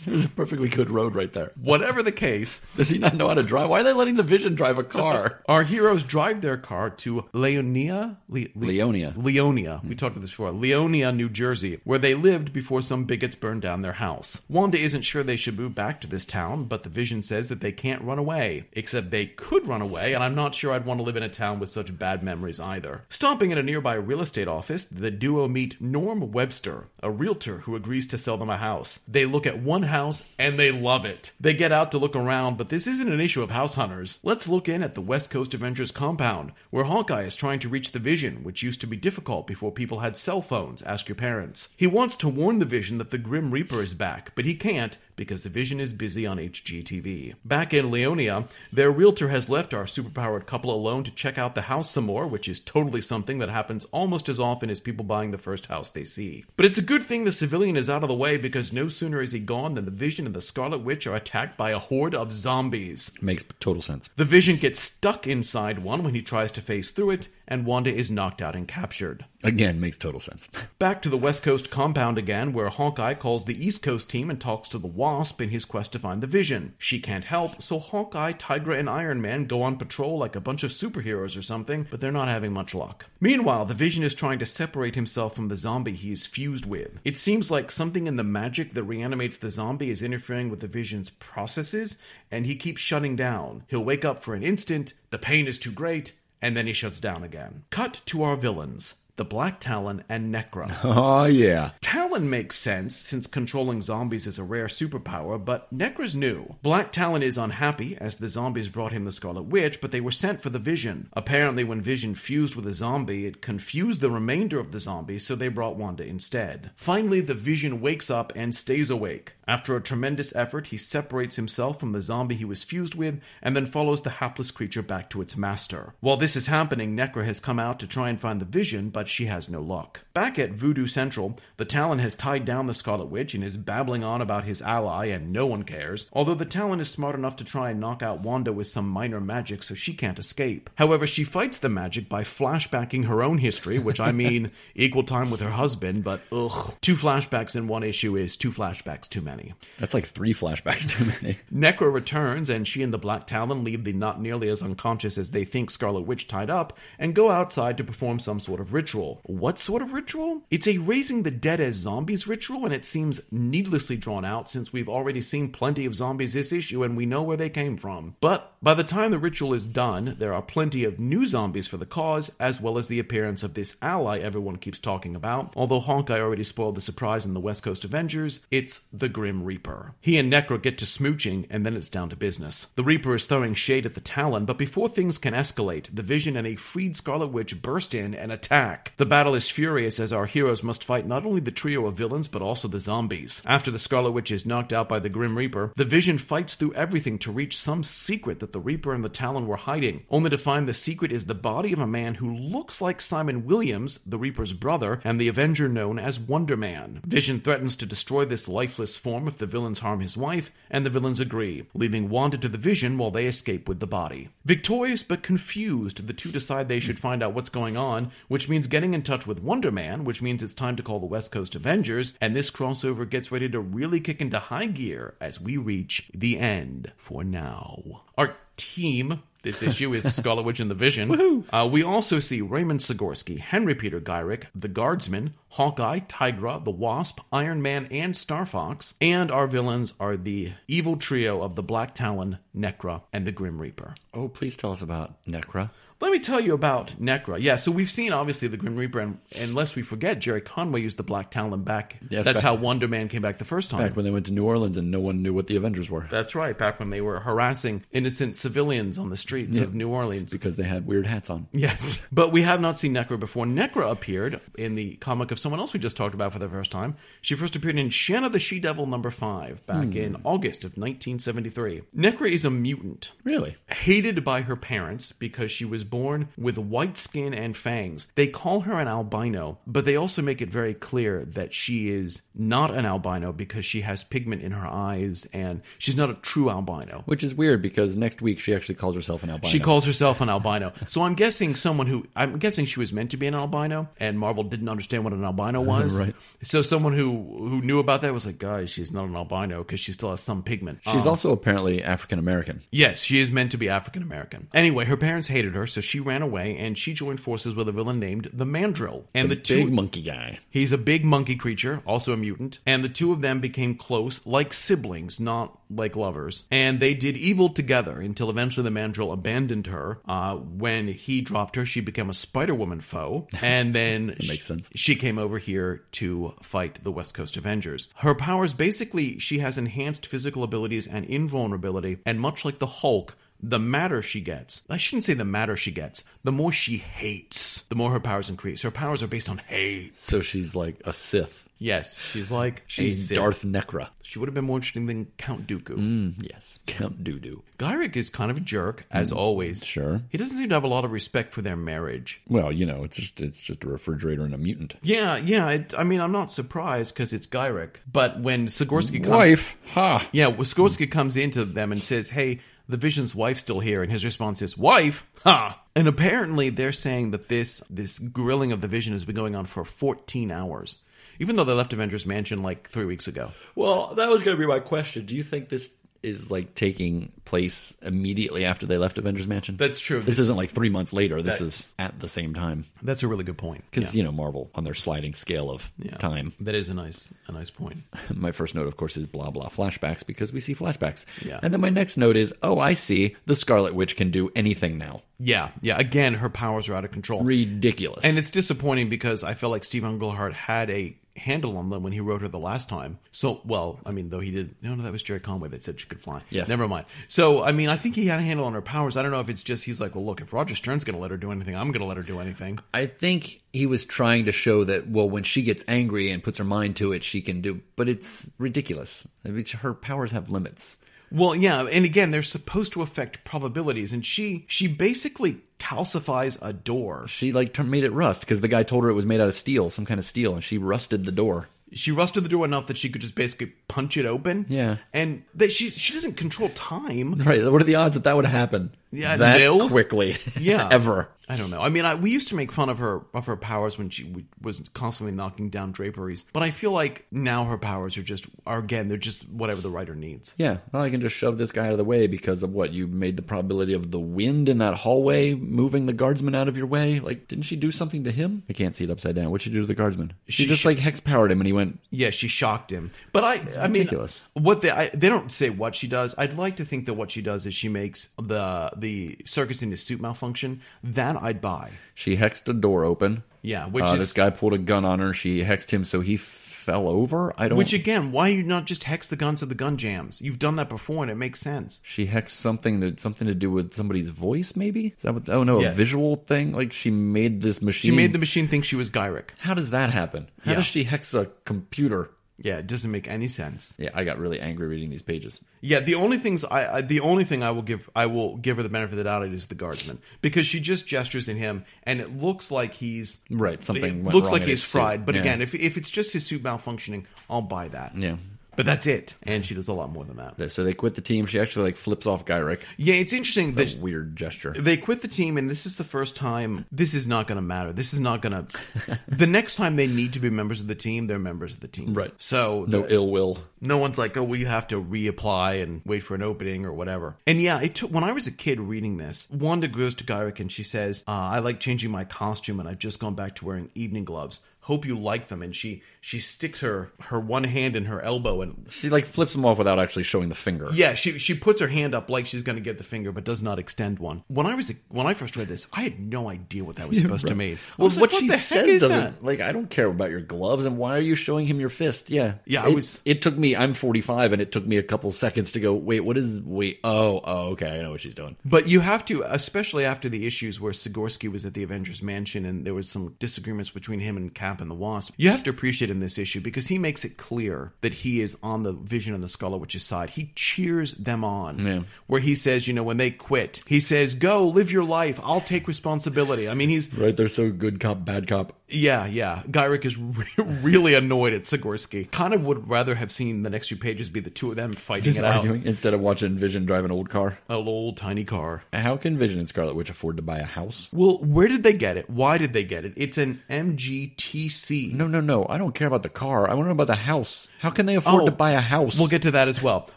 [0.06, 1.52] There's a perfectly good road right there.
[1.60, 3.68] whatever the case, Does he not know how to drive?
[3.68, 5.42] Why are they letting the Vision drive a car?
[5.48, 9.14] our heroes drive their car to Leonia, Le- Le- Leonia.
[9.14, 9.82] Leonia.
[9.82, 9.94] We hmm.
[9.96, 10.52] talked about this before.
[10.52, 14.40] Leonia, New Jersey, where they lived before some bigots burned down their house.
[14.48, 17.60] Wanda isn't sure they should move back to this town, but the Vision says that
[17.60, 18.64] they can't run away.
[18.72, 21.28] Except they could run away, and I'm not sure I'd want to live in a
[21.28, 23.02] town with such bad memories either.
[23.10, 27.76] Stopping at a nearby real estate office, the duo meet Norm Webster, a realtor who
[27.76, 29.00] agrees to sell them a house.
[29.06, 31.32] They look at one house and they love it.
[31.38, 34.18] They get out to look around, but this isn't an issue of house hunters.
[34.22, 37.92] Let's look in at the West Coast Avengers compound, where Hawkeye is trying to reach
[37.92, 40.82] the Vision, which used to be difficult before people had cell phones.
[40.82, 41.68] Ask your parents.
[41.76, 44.96] He wants to warn the Vision that the Grim Reaper is back, but he can't
[45.20, 47.34] because the Vision is busy on HGTV.
[47.44, 51.68] Back in Leonia, their realtor has left our superpowered couple alone to check out the
[51.68, 55.30] house some more, which is totally something that happens almost as often as people buying
[55.30, 56.46] the first house they see.
[56.56, 59.20] But it's a good thing the civilian is out of the way because no sooner
[59.20, 62.14] is he gone than the Vision and the Scarlet Witch are attacked by a horde
[62.14, 63.12] of zombies.
[63.20, 64.08] Makes total sense.
[64.16, 67.92] The Vision gets stuck inside one when he tries to phase through it, and Wanda
[67.92, 69.26] is knocked out and captured.
[69.42, 70.48] Again, makes total sense.
[70.78, 74.40] Back to the West Coast compound again, where Hawkeye calls the East Coast team and
[74.40, 76.74] talks to the Wasp in his quest to find the Vision.
[76.78, 80.62] She can't help, so Hawkeye, Tigra, and Iron Man go on patrol like a bunch
[80.62, 83.06] of superheroes or something, but they're not having much luck.
[83.20, 87.00] Meanwhile, the Vision is trying to separate himself from the zombie he is fused with.
[87.04, 90.68] It seems like something in the magic that reanimates the zombie is interfering with the
[90.68, 91.96] Vision's processes,
[92.30, 93.64] and he keeps shutting down.
[93.66, 97.00] He'll wake up for an instant, the pain is too great, and then he shuts
[97.00, 97.64] down again.
[97.70, 98.94] Cut to our villains.
[99.20, 100.74] The Black Talon and Necra.
[100.82, 101.72] Oh, yeah.
[101.82, 106.56] Talon makes sense since controlling zombies is a rare superpower, but Necra's new.
[106.62, 110.10] Black Talon is unhappy as the zombies brought him the Scarlet Witch, but they were
[110.10, 111.10] sent for the Vision.
[111.12, 115.36] Apparently, when Vision fused with a zombie, it confused the remainder of the zombies, so
[115.36, 116.70] they brought Wanda instead.
[116.74, 119.34] Finally, the Vision wakes up and stays awake.
[119.50, 123.56] After a tremendous effort, he separates himself from the zombie he was fused with and
[123.56, 125.92] then follows the hapless creature back to its master.
[125.98, 129.08] While this is happening, Necra has come out to try and find the Vision, but
[129.08, 130.02] she has no luck.
[130.14, 134.04] Back at Voodoo Central, the Talon has tied down the Scarlet Witch and is babbling
[134.04, 137.44] on about his ally, and no one cares, although the Talon is smart enough to
[137.44, 140.70] try and knock out Wanda with some minor magic so she can't escape.
[140.76, 145.28] However, she fights the magic by flashbacking her own history, which I mean, equal time
[145.28, 146.76] with her husband, but ugh.
[146.80, 149.39] Two flashbacks in one issue is two flashbacks too many.
[149.78, 151.38] That's like three flashbacks too many.
[151.52, 155.30] Necra returns, and she and the Black Talon leave the not nearly as unconscious as
[155.30, 159.20] they think Scarlet Witch tied up and go outside to perform some sort of ritual.
[159.24, 160.42] What sort of ritual?
[160.50, 164.72] It's a raising the dead as zombies ritual, and it seems needlessly drawn out since
[164.72, 168.16] we've already seen plenty of zombies this issue and we know where they came from.
[168.20, 171.76] But by the time the ritual is done, there are plenty of new zombies for
[171.76, 175.52] the cause, as well as the appearance of this ally everyone keeps talking about.
[175.56, 179.94] Although Hawkeye already spoiled the surprise in the West Coast Avengers, it's the Grim Reaper.
[180.00, 182.66] He and Necra get to smooching, and then it's down to business.
[182.74, 186.36] The Reaper is throwing shade at the Talon, but before things can escalate, the Vision
[186.36, 188.92] and a freed Scarlet Witch burst in and attack.
[188.96, 192.28] The battle is furious as our heroes must fight not only the trio of villains,
[192.28, 193.42] but also the zombies.
[193.46, 196.74] After the Scarlet Witch is knocked out by the Grim Reaper, the Vision fights through
[196.74, 200.38] everything to reach some secret that the Reaper and the Talon were hiding, only to
[200.38, 204.18] find the secret is the body of a man who looks like Simon Williams, the
[204.18, 207.00] Reaper's brother, and the Avenger known as Wonder Man.
[207.04, 210.90] Vision threatens to destroy this lifeless form if the villains harm his wife, and the
[210.90, 214.28] villains agree, leaving Wanda to the Vision while they escape with the body.
[214.44, 218.66] Victorious but confused, the two decide they should find out what's going on, which means
[218.66, 221.54] getting in touch with Wonder Man, which means it's time to call the West Coast
[221.54, 226.08] Avengers, and this crossover gets ready to really kick into high gear as we reach
[226.14, 228.02] the end for now.
[228.20, 231.46] Our team this issue is the Scarlet Witch and the Vision.
[231.50, 237.20] Uh, we also see Raymond Sikorsky, Henry Peter Gyrich, the Guardsman, Hawkeye, Tigra, the Wasp,
[237.32, 238.94] Iron Man, and Star Fox.
[239.00, 243.58] And our villains are the evil trio of the Black Talon, Necra, and the Grim
[243.60, 243.94] Reaper.
[244.12, 245.70] Oh, please tell us about Necra.
[246.00, 247.36] Let me tell you about Necra.
[247.40, 250.96] Yeah, so we've seen obviously the Grim Reaper, and unless we forget, Gerry Conway used
[250.96, 251.98] the Black Talon back.
[252.08, 253.80] Yes, That's back- how Wonder Man came back the first time.
[253.80, 256.06] Back when they went to New Orleans and no one knew what the Avengers were
[256.10, 260.32] That's right, back when they were harassing innocent civilians on the streets of New Orleans.
[260.32, 261.48] because they had weird hats on.
[261.52, 263.44] Yes, but we have not seen Necra before.
[263.44, 266.70] Necra appeared in the comic of someone else we just talked about for the first
[266.70, 266.96] time.
[267.20, 269.96] She first appeared in Shanna the She Devil number five back hmm.
[269.96, 271.82] in August of 1973.
[271.94, 273.12] Necra is a mutant.
[273.22, 273.56] Really?
[273.68, 278.06] Hated by her parents because she was born with white skin and fangs.
[278.14, 282.22] They call her an albino, but they also make it very clear that she is
[282.34, 286.50] not an albino because she has pigment in her eyes and she's not a true
[286.50, 287.02] albino.
[287.06, 289.50] Which is weird because next week she actually calls herself an albino.
[289.50, 290.72] She calls herself an albino.
[290.86, 294.18] So I'm guessing someone who I'm guessing she was meant to be an albino, and
[294.18, 295.98] Marvel didn't understand what an albino was.
[295.98, 296.14] Right.
[296.42, 297.10] So someone who
[297.48, 300.20] who knew about that was like, guys, she's not an albino because she still has
[300.20, 300.80] some pigment.
[300.82, 302.62] She's Um, also apparently African American.
[302.70, 304.48] Yes, she is meant to be African American.
[304.54, 307.66] Anyway, her parents hated her, so so she ran away and she joined forces with
[307.66, 309.06] a villain named the Mandrill.
[309.14, 310.38] And the, two Big monkey guy.
[310.50, 314.20] He's a big monkey creature, also a mutant, and the two of them became close,
[314.26, 316.44] like siblings, not like lovers.
[316.50, 320.00] And they did evil together until eventually the Mandrill abandoned her.
[320.06, 324.68] Uh, when he dropped her, she became a Spider Woman foe, and then makes sense.
[324.74, 327.88] She came over here to fight the West Coast Avengers.
[327.96, 333.16] Her powers basically, she has enhanced physical abilities and invulnerability, and much like the Hulk.
[333.42, 337.62] The madder she gets, I shouldn't say the madder she gets, the more she hates,
[337.62, 338.62] the more her powers increase.
[338.62, 339.96] Her powers are based on hate.
[339.96, 341.46] So she's like a Sith.
[341.62, 343.90] Yes, she's like She's Darth Necra.
[344.02, 345.76] She would have been more interesting than Count Dooku.
[345.76, 346.58] Mm, yes.
[346.66, 347.42] Count Doo-Doo.
[347.58, 349.62] Gyrich is kind of a jerk, as always.
[349.62, 350.00] Sure.
[350.08, 352.22] He doesn't seem to have a lot of respect for their marriage.
[352.26, 354.74] Well, you know, it's just it's just a refrigerator and a mutant.
[354.80, 355.50] Yeah, yeah.
[355.50, 357.76] It, I mean, I'm not surprised because it's Gyrich.
[357.92, 359.56] But when Sikorsky comes, Wife.
[359.74, 360.08] Ha.
[360.12, 362.40] yeah, when Sikorsky comes into them and says, "Hey,
[362.70, 365.06] the Vision's wife's still here," and his response is, "Wife?
[365.24, 369.34] Ha!" And apparently, they're saying that this this grilling of the Vision has been going
[369.36, 370.78] on for 14 hours,
[371.18, 373.32] even though they left Avengers Mansion like three weeks ago.
[373.54, 375.06] Well, that was going to be my question.
[375.06, 375.70] Do you think this
[376.02, 379.56] is like taking place immediately after they left Avengers Mansion?
[379.56, 380.00] That's true.
[380.00, 381.22] This isn't like three months later.
[381.22, 383.64] This That- is at the same time That's a really good point.
[383.70, 385.96] because you know Marvel on their sliding scale of Yeah.
[385.98, 386.32] time.
[386.40, 387.82] That is a nice a nice point.
[388.14, 391.04] My first note, of course, is blah blah flashbacks because we see flashbacks.
[391.24, 391.38] Yeah.
[391.42, 393.16] And then my next note is, oh, I see.
[393.26, 395.02] The Scarlet Witch can do anything now.
[395.18, 395.78] Yeah, yeah.
[395.78, 397.22] Again, her powers are out of control.
[397.22, 398.04] Ridiculous.
[398.04, 401.92] And it's disappointing because I felt like Steve Englehart had a handle on them when
[401.92, 402.98] he wrote her the last time.
[403.12, 404.54] So, well, I mean, though he did.
[404.62, 406.22] No, no, that was Gerry Conway that said she could fly.
[406.30, 406.48] Yes.
[406.48, 406.86] Never mind.
[407.08, 408.96] So, I mean, I think he had a handle on her powers.
[408.96, 411.00] I don't know if it's just he's like, well, look, if Roger Stern's going to
[411.00, 412.58] let her do anything, I'm going to let her do anything.
[412.72, 416.38] I think he was trying to show that well, when she gets angry and puts
[416.38, 417.60] her mind to it, she can do.
[417.76, 419.06] But it's ridiculous.
[419.24, 420.78] I mean, her powers have limits.
[421.12, 426.52] Well, yeah, and again, they're supposed to affect probabilities, and she she basically calcifies a
[426.52, 427.06] door.
[427.08, 429.34] She like made it rust because the guy told her it was made out of
[429.34, 431.48] steel, some kind of steel, and she rusted the door.
[431.72, 434.46] She rusted the door enough that she could just basically punch it open.
[434.48, 434.78] Yeah.
[434.92, 437.14] and that she she doesn't control time.
[437.14, 437.44] Right?
[437.44, 438.74] What are the odds that that would happen?
[438.92, 440.16] Yeah, that quickly.
[440.40, 440.68] Yeah.
[440.70, 441.08] ever.
[441.28, 441.60] I don't know.
[441.60, 444.02] I mean, I, we used to make fun of her of her powers when she
[444.02, 448.26] w- was constantly knocking down draperies, but I feel like now her powers are just
[448.48, 450.34] are again they're just whatever the writer needs.
[450.38, 452.72] Yeah, well, I can just shove this guy out of the way because of what
[452.72, 456.56] you made the probability of the wind in that hallway moving the guardsman out of
[456.56, 456.98] your way.
[456.98, 458.42] Like, didn't she do something to him?
[458.50, 459.30] I can't see it upside down.
[459.30, 460.14] What'd she do to the guardsman?
[460.26, 461.78] She, She just sh- like hex powered him, and he went.
[461.90, 463.88] Yeah, she shocked him, but I I mean
[464.32, 466.12] what they I, they don't say what she does.
[466.18, 469.76] I'd like to think that what she does is she makes the the circus into
[469.76, 470.60] suit malfunction.
[470.82, 471.70] That I'd buy.
[471.94, 473.22] She hexed a door open.
[473.42, 475.14] Yeah, which Uh, is this guy pulled a gun on her.
[475.14, 477.32] She hexed him, so he fell over.
[477.38, 477.56] I don't.
[477.56, 480.20] which again, why you not just hex the guns of the gun jams?
[480.20, 481.80] You've done that before, and it makes sense.
[481.82, 484.54] she hexed something that something to do with somebody's voice.
[484.56, 485.28] Maybe is that what?
[485.30, 485.70] Oh no, Yeah.
[485.70, 486.52] a visual thing.
[486.52, 487.92] Like she made this machine.
[487.92, 489.30] She made the machine think she was Gyrich.
[489.38, 490.28] How does that happen?
[490.44, 490.56] How Yeah.
[490.58, 492.10] does she hex a computer?
[492.42, 493.74] Yeah, it doesn't make any sense.
[493.76, 495.40] Yeah, I got really angry reading these pages.
[495.60, 498.56] Yeah, the only things I, I the only thing I will give I will give
[498.56, 501.64] her the benefit of the doubt is the guardsman because she just gestures at him
[501.82, 505.20] and it looks like he's Right, something looks like he's fried, but Yeah.
[505.20, 507.96] again, if if it's just his suit malfunctioning, I'll buy that.
[507.96, 508.16] Yeah.
[508.60, 510.52] But that's it, and she does a lot more than that.
[510.52, 511.24] So they quit the team.
[511.24, 512.60] She actually like flips off Gyrich.
[512.76, 514.52] Yeah, it's interesting that Weird gesture.
[514.52, 516.66] they quit the team, and this is the first time.
[516.70, 517.72] This is not going to matter.
[517.72, 518.46] This is not going
[518.86, 519.00] to.
[519.08, 521.68] the next time they need to be members of the team, they're members of the
[521.68, 521.94] team.
[521.94, 522.12] Right.
[522.18, 523.38] So No the- ill will.
[523.62, 526.72] No one's like, oh, well, you have to reapply and wait for an opening or
[526.72, 527.16] whatever.
[527.26, 529.26] And yeah, it took when I was a kid reading this.
[529.30, 532.78] Wanda goes to Gyrich and she says, uh, "I like changing my costume, and I've
[532.78, 534.40] just gone back to wearing evening gloves.
[534.70, 538.40] Hope you like them." And she she sticks her her one hand in her elbow
[538.42, 540.66] and She like flips him off without actually showing the finger.
[540.72, 543.24] yeah, she she puts her hand up like she's going to get the finger, but
[543.24, 544.22] does not extend one.
[544.28, 546.98] When I was when I first read this, I had no idea what that was
[547.02, 547.58] supposed to mean.
[547.78, 549.24] Well, what, like, she says doesn't that?
[549.24, 549.40] like.
[549.40, 552.10] I don't care about your gloves, and why are you showing him your fist?
[552.10, 553.56] Yeah, Yeah, I It- was- It took me.
[553.56, 555.74] I'm 45, and it took me a couple seconds to go.
[555.74, 556.40] Wait, what is?
[556.40, 558.36] Wait, oh, oh, okay, I know what she's doing.
[558.44, 562.44] But you have to, especially after the issues where Sikorsky was at the Avengers Mansion
[562.44, 565.14] and there was some disagreements between him and Cap and the Wasp.
[565.16, 568.36] You have to appreciate in this issue because he makes it clear that he is
[568.42, 570.10] on the Vision and the Scarlet Witch's side.
[570.10, 571.58] He cheers them on.
[571.66, 571.80] Yeah.
[572.06, 575.20] Where he says, you know, when they quit, he says, "Go live your life.
[575.22, 577.16] I'll take responsibility." I mean, he's Right?
[577.16, 578.52] They're so good cop, bad cop.
[578.68, 579.42] yeah, yeah.
[579.48, 580.26] Gyrich is re-
[580.62, 582.10] really annoyed at Sikorsky.
[582.10, 584.74] Kind of would rather have seen the next few pages be the two of them
[584.74, 585.36] fighting Just it out.
[585.36, 587.38] arguing instead of watching Vision drive an old car.
[587.48, 588.62] A little tiny car.
[588.72, 590.88] How can Vision and Scarlet Witch afford to buy a house?
[590.92, 592.08] Well, where did they get it?
[592.10, 592.92] Why did they get it?
[592.96, 594.92] It's an MGT MGTC.
[594.92, 595.46] No, no, no.
[595.48, 596.48] I don't care about the car.
[596.48, 597.48] I want to know about the house.
[597.60, 598.98] How can they afford Oh, to buy a house?
[598.98, 599.88] We'll get to that as well.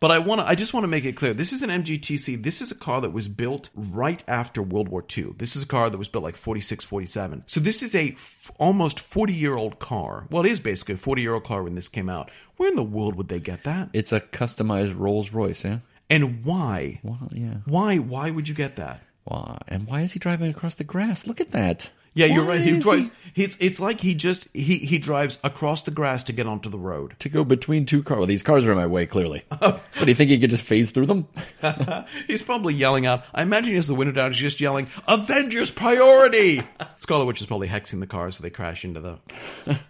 [0.00, 1.34] But I want to I just want to make it clear.
[1.34, 2.42] This is an MGTC.
[2.42, 5.34] This is a car that was built right after World War II.
[5.38, 7.44] This is a car that was built like 46, 47.
[7.46, 10.26] So this is a f- almost 40-year-old car.
[10.30, 12.30] Well, it is basically a 40-year-old car when this came out.
[12.56, 13.90] Where in the world would they get that?
[13.92, 15.78] it's a customized Rolls Royce, yeah?
[16.08, 17.00] And why?
[17.02, 17.56] Well, yeah.
[17.64, 19.02] Why why would you get that?
[19.24, 19.58] Why?
[19.66, 21.26] And why is he driving across the grass?
[21.26, 21.90] Look at that.
[22.16, 22.60] Yeah, you're Why right.
[22.60, 23.10] He is drives.
[23.36, 26.78] It's it's like he just he he drives across the grass to get onto the
[26.78, 27.14] road.
[27.18, 28.16] to go between two cars.
[28.16, 29.44] Well, these cars are in my way, clearly.
[29.60, 31.28] but do you think he could just phase through them?
[32.26, 33.24] He's probably yelling out.
[33.34, 34.32] I imagine he has the window down.
[34.32, 36.62] He's just yelling, "Avengers priority!"
[36.96, 39.18] Scarlet Witch is probably hexing the car so they crash into the.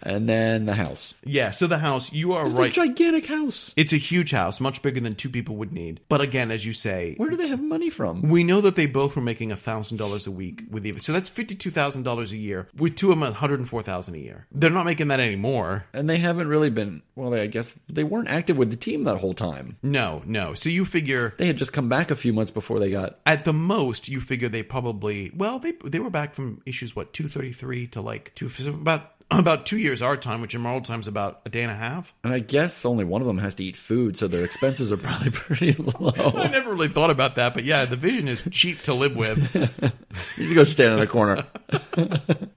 [0.02, 1.14] And then the house.
[1.24, 1.52] Yeah.
[1.52, 2.70] So the house, you are It's right.
[2.72, 3.72] a gigantic house.
[3.76, 6.00] it's a huge house, much bigger than two people would need.
[6.08, 8.22] But again, as you say, Where do they have money from?
[8.22, 10.98] we know that they both were making a thousand dollars a week with the.
[10.98, 12.68] So that's fifty two thousand dollars a year.
[12.76, 14.46] With two of them, one hundred and four thousand a year.
[14.52, 15.86] They're not making that anymore.
[15.92, 17.02] And they haven't really been.
[17.14, 19.76] Well, they, I guess they weren't active with the team that whole time.
[19.82, 20.54] No, no.
[20.54, 23.18] So you figure They had just come back a few months before they got.
[23.26, 27.12] at the most, you figure they probably well they they were back from issues what
[27.12, 30.80] two thirty three to like two about about two years our time, which in Marvel
[30.82, 32.14] time's about a day and a half.
[32.24, 34.96] And I guess only one of them has to eat food, so their expenses are
[34.96, 36.12] probably pretty low.
[36.16, 39.92] I never really thought about that, but yeah, the Vision is cheap to live with.
[40.38, 41.46] You just go stand in the corner.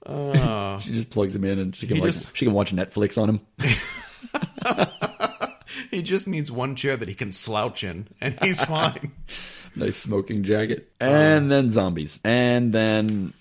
[0.06, 3.22] Uh, She just plugs him in, and she can like, just- she can watch Netflix
[3.22, 3.42] on him.
[5.92, 9.12] he just needs one chair that he can slouch in, and he's fine.
[9.76, 13.34] nice smoking jacket, and then zombies, and then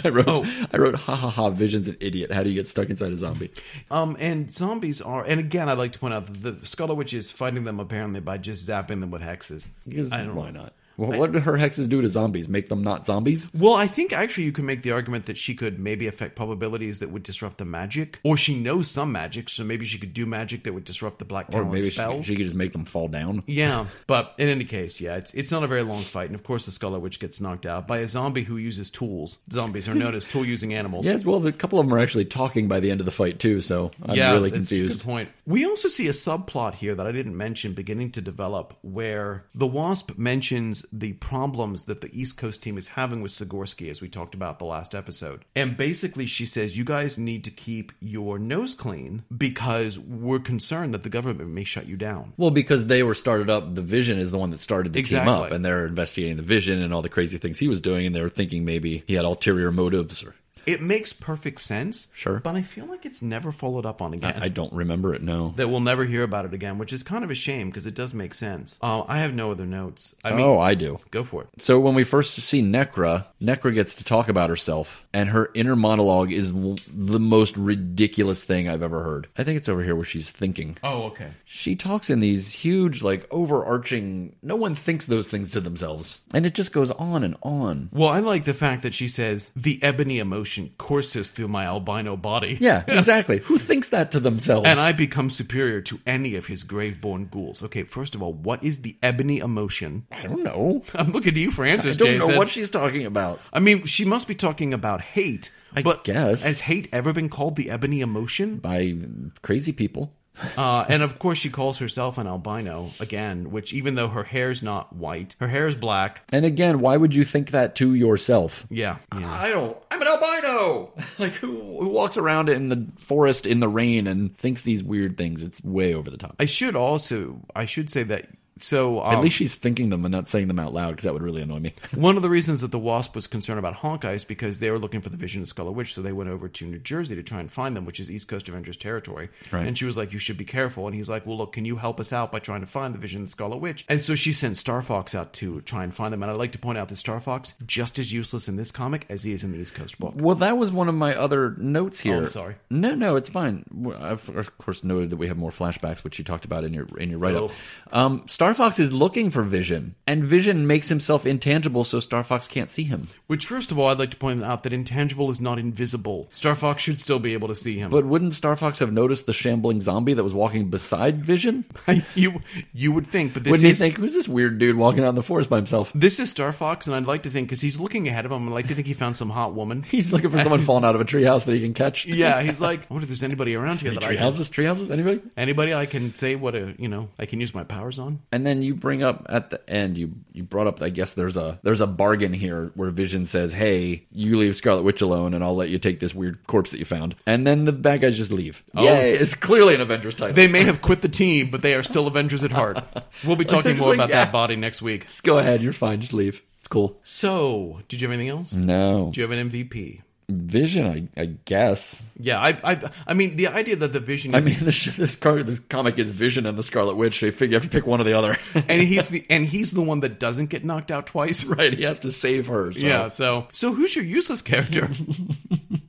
[0.04, 0.66] I wrote, Oh.
[0.72, 2.32] I wrote, ha ha ha, Vision's an idiot.
[2.32, 3.50] How do you get stuck inside a zombie?
[3.90, 7.12] Um, and zombies are, and again, I'd like to point out that the Scarlet Witch
[7.14, 9.68] is fighting them apparently by just zapping them with hexes.
[9.86, 10.62] Because I don't why know.
[10.62, 10.72] not?
[11.00, 12.48] Well, what did her hexes do to zombies?
[12.48, 13.50] Make them not zombies?
[13.54, 17.00] Well, I think actually you can make the argument that she could maybe affect probabilities
[17.00, 20.26] that would disrupt the magic, or she knows some magic, so maybe she could do
[20.26, 22.26] magic that would disrupt the Black Or maybe she, spells.
[22.26, 23.42] she could just make them fall down.
[23.46, 26.42] Yeah, but in any case, yeah, it's it's not a very long fight, and of
[26.42, 29.38] course the Scarlet Witch gets knocked out by a zombie who uses tools.
[29.50, 31.06] Zombies are known as tool using animals.
[31.10, 33.40] Yes, well, a couple of them are actually talking by the end of the fight
[33.40, 34.98] too, so I'm yeah, really that's a confused.
[35.00, 35.28] Good point.
[35.44, 39.66] We also see a subplot here that I didn't mention beginning to develop, where the
[39.66, 44.08] Wasp mentions the problems that the East Coast team is having with Sikorsky, as we
[44.08, 45.44] talked about the last episode.
[45.54, 50.92] And basically, she says, "You guys need to keep your nose clean because we're concerned
[50.94, 54.18] that the government may shut you down." Well, because they were started up, the Vision
[54.18, 55.32] is the one that started the Exactly.
[55.32, 58.06] team up, and they're investigating the Vision and all the crazy things he was doing,
[58.06, 60.22] and they were thinking maybe he had ulterior motives.
[60.24, 60.34] Or
[60.70, 62.40] It makes perfect sense, Sure.
[62.40, 64.38] but I feel like it's never followed up on again.
[64.40, 65.22] I don't remember it.
[65.22, 65.52] No.
[65.56, 67.94] that we'll never hear about it again, which is kind of a shame because it
[67.94, 68.78] does make sense.
[68.80, 70.14] Uh, I have no other notes.
[70.24, 70.98] I mean, oh, I do.
[71.10, 71.48] go for it.
[71.58, 75.76] So when we first see Necra, Necra gets to talk about herself, and her inner
[75.76, 79.28] monologue is the most ridiculous thing I've ever heard.
[79.36, 80.76] I think it's over here where she's thinking.
[80.82, 81.30] Oh, okay.
[81.44, 84.36] She talks in these huge, like overarching.
[84.42, 87.88] No one thinks those things to themselves, and it just goes on and on.
[87.92, 92.16] Well, I like the fact that she says the ebony emotion courses through my albino
[92.16, 92.58] body.
[92.60, 93.38] Yeah, exactly.
[93.38, 94.66] Who thinks that to themselves?
[94.66, 97.62] And I become superior to any of his grave-born ghouls.
[97.62, 100.06] Okay, first of all, what is the ebony emotion?
[100.12, 100.82] I don't know.
[100.94, 102.18] I'm looking to you for I don't Jason.
[102.18, 103.40] know what she's talking about.
[103.52, 105.50] I mean, she must be talking about hate.
[105.74, 106.44] I but guess.
[106.44, 108.58] Has hate ever been called the ebony emotion?
[108.58, 108.94] By
[109.42, 110.12] crazy people.
[110.56, 114.62] Uh, and of course, she calls herself an albino again, which even though her hair's
[114.62, 116.22] not white, her hair is black.
[116.32, 118.66] And again, why would you think that to yourself?
[118.70, 119.30] Yeah, yeah.
[119.32, 119.76] I don't.
[119.90, 120.92] I'm an albino.
[121.18, 125.16] like who, who walks around in the forest in the rain and thinks these weird
[125.16, 125.42] things?
[125.42, 126.36] It's way over the top.
[126.38, 128.28] I should also, I should say that.
[128.62, 131.12] So um, At least she's thinking them and not saying them out loud because that
[131.12, 131.74] would really annoy me.
[131.94, 134.78] One of the reasons that the Wasp was concerned about Hawkeye is because they were
[134.78, 137.22] looking for the Vision of Scarlet Witch, so they went over to New Jersey to
[137.22, 139.28] try and find them, which is East Coast Avengers territory.
[139.50, 139.66] Right.
[139.66, 141.76] And she was like, "You should be careful." And he's like, "Well, look, can you
[141.76, 144.14] help us out by trying to find the Vision of the Scarlet Witch?" And so
[144.14, 146.22] she sent Star Fox out to try and find them.
[146.22, 149.06] And I'd like to point out that Star Fox just as useless in this comic
[149.08, 150.14] as he is in the East Coast book.
[150.16, 152.16] Well, that was one of my other notes here.
[152.16, 152.56] Oh, I'm sorry.
[152.68, 153.64] No, no, it's fine.
[153.98, 156.86] I've of course noted that we have more flashbacks, which you talked about in your
[156.98, 157.50] in your write up.
[157.92, 162.48] Um, Star Fox is looking for Vision, and Vision makes himself intangible, so Star Fox
[162.48, 163.08] can't see him.
[163.26, 166.28] Which, first of all, I'd like to point out that intangible is not invisible.
[166.30, 167.90] Star Fox should still be able to see him.
[167.90, 171.64] But wouldn't Star Fox have noticed the shambling zombie that was walking beside Vision?
[172.14, 172.40] you
[172.72, 175.10] you would think, but this Wouldn't he is think, who's this weird dude walking out
[175.10, 175.92] in the forest by himself?
[175.94, 178.48] this is Star Fox, and I'd like to think because he's looking ahead of him.
[178.48, 179.82] I'd like to think he found some hot woman.
[179.90, 182.06] He's looking for someone falling out of a treehouse that he can catch.
[182.06, 184.50] Yeah, he's like, I wonder if there's anybody around here that I can, Treehouses?
[184.50, 184.90] Treehouses?
[184.90, 185.20] Anybody?
[185.36, 188.20] anybody I can say what a you know I can use my powers on.
[188.32, 190.80] And then you bring up at the end, you you brought up.
[190.82, 194.82] I guess there's a there's a bargain here where Vision says, "Hey, you leave Scarlet
[194.82, 197.64] Witch alone, and I'll let you take this weird corpse that you found." And then
[197.64, 198.62] the bad guys just leave.
[198.76, 200.34] Oh, It's clearly an Avengers title.
[200.34, 202.80] They may have quit the team, but they are still Avengers at heart.
[203.24, 204.24] We'll be talking more like, about yeah.
[204.24, 205.06] that body next week.
[205.06, 205.62] Just go ahead.
[205.62, 206.00] You're fine.
[206.00, 206.42] Just leave.
[206.60, 206.98] It's cool.
[207.02, 208.52] So, did you have anything else?
[208.52, 209.10] No.
[209.12, 210.00] Do you have an MVP?
[210.30, 212.02] Vision, I, I guess.
[212.18, 214.34] Yeah, I, I, I mean, the idea that the Vision.
[214.34, 217.20] Is, I mean, this this, car, this comic is Vision and the Scarlet Witch.
[217.20, 219.70] They figure you have to pick one or the other, and he's the and he's
[219.70, 221.44] the one that doesn't get knocked out twice.
[221.50, 222.70] Right, he has to save her.
[222.70, 222.86] So.
[222.86, 224.88] Yeah, so so who's your useless character?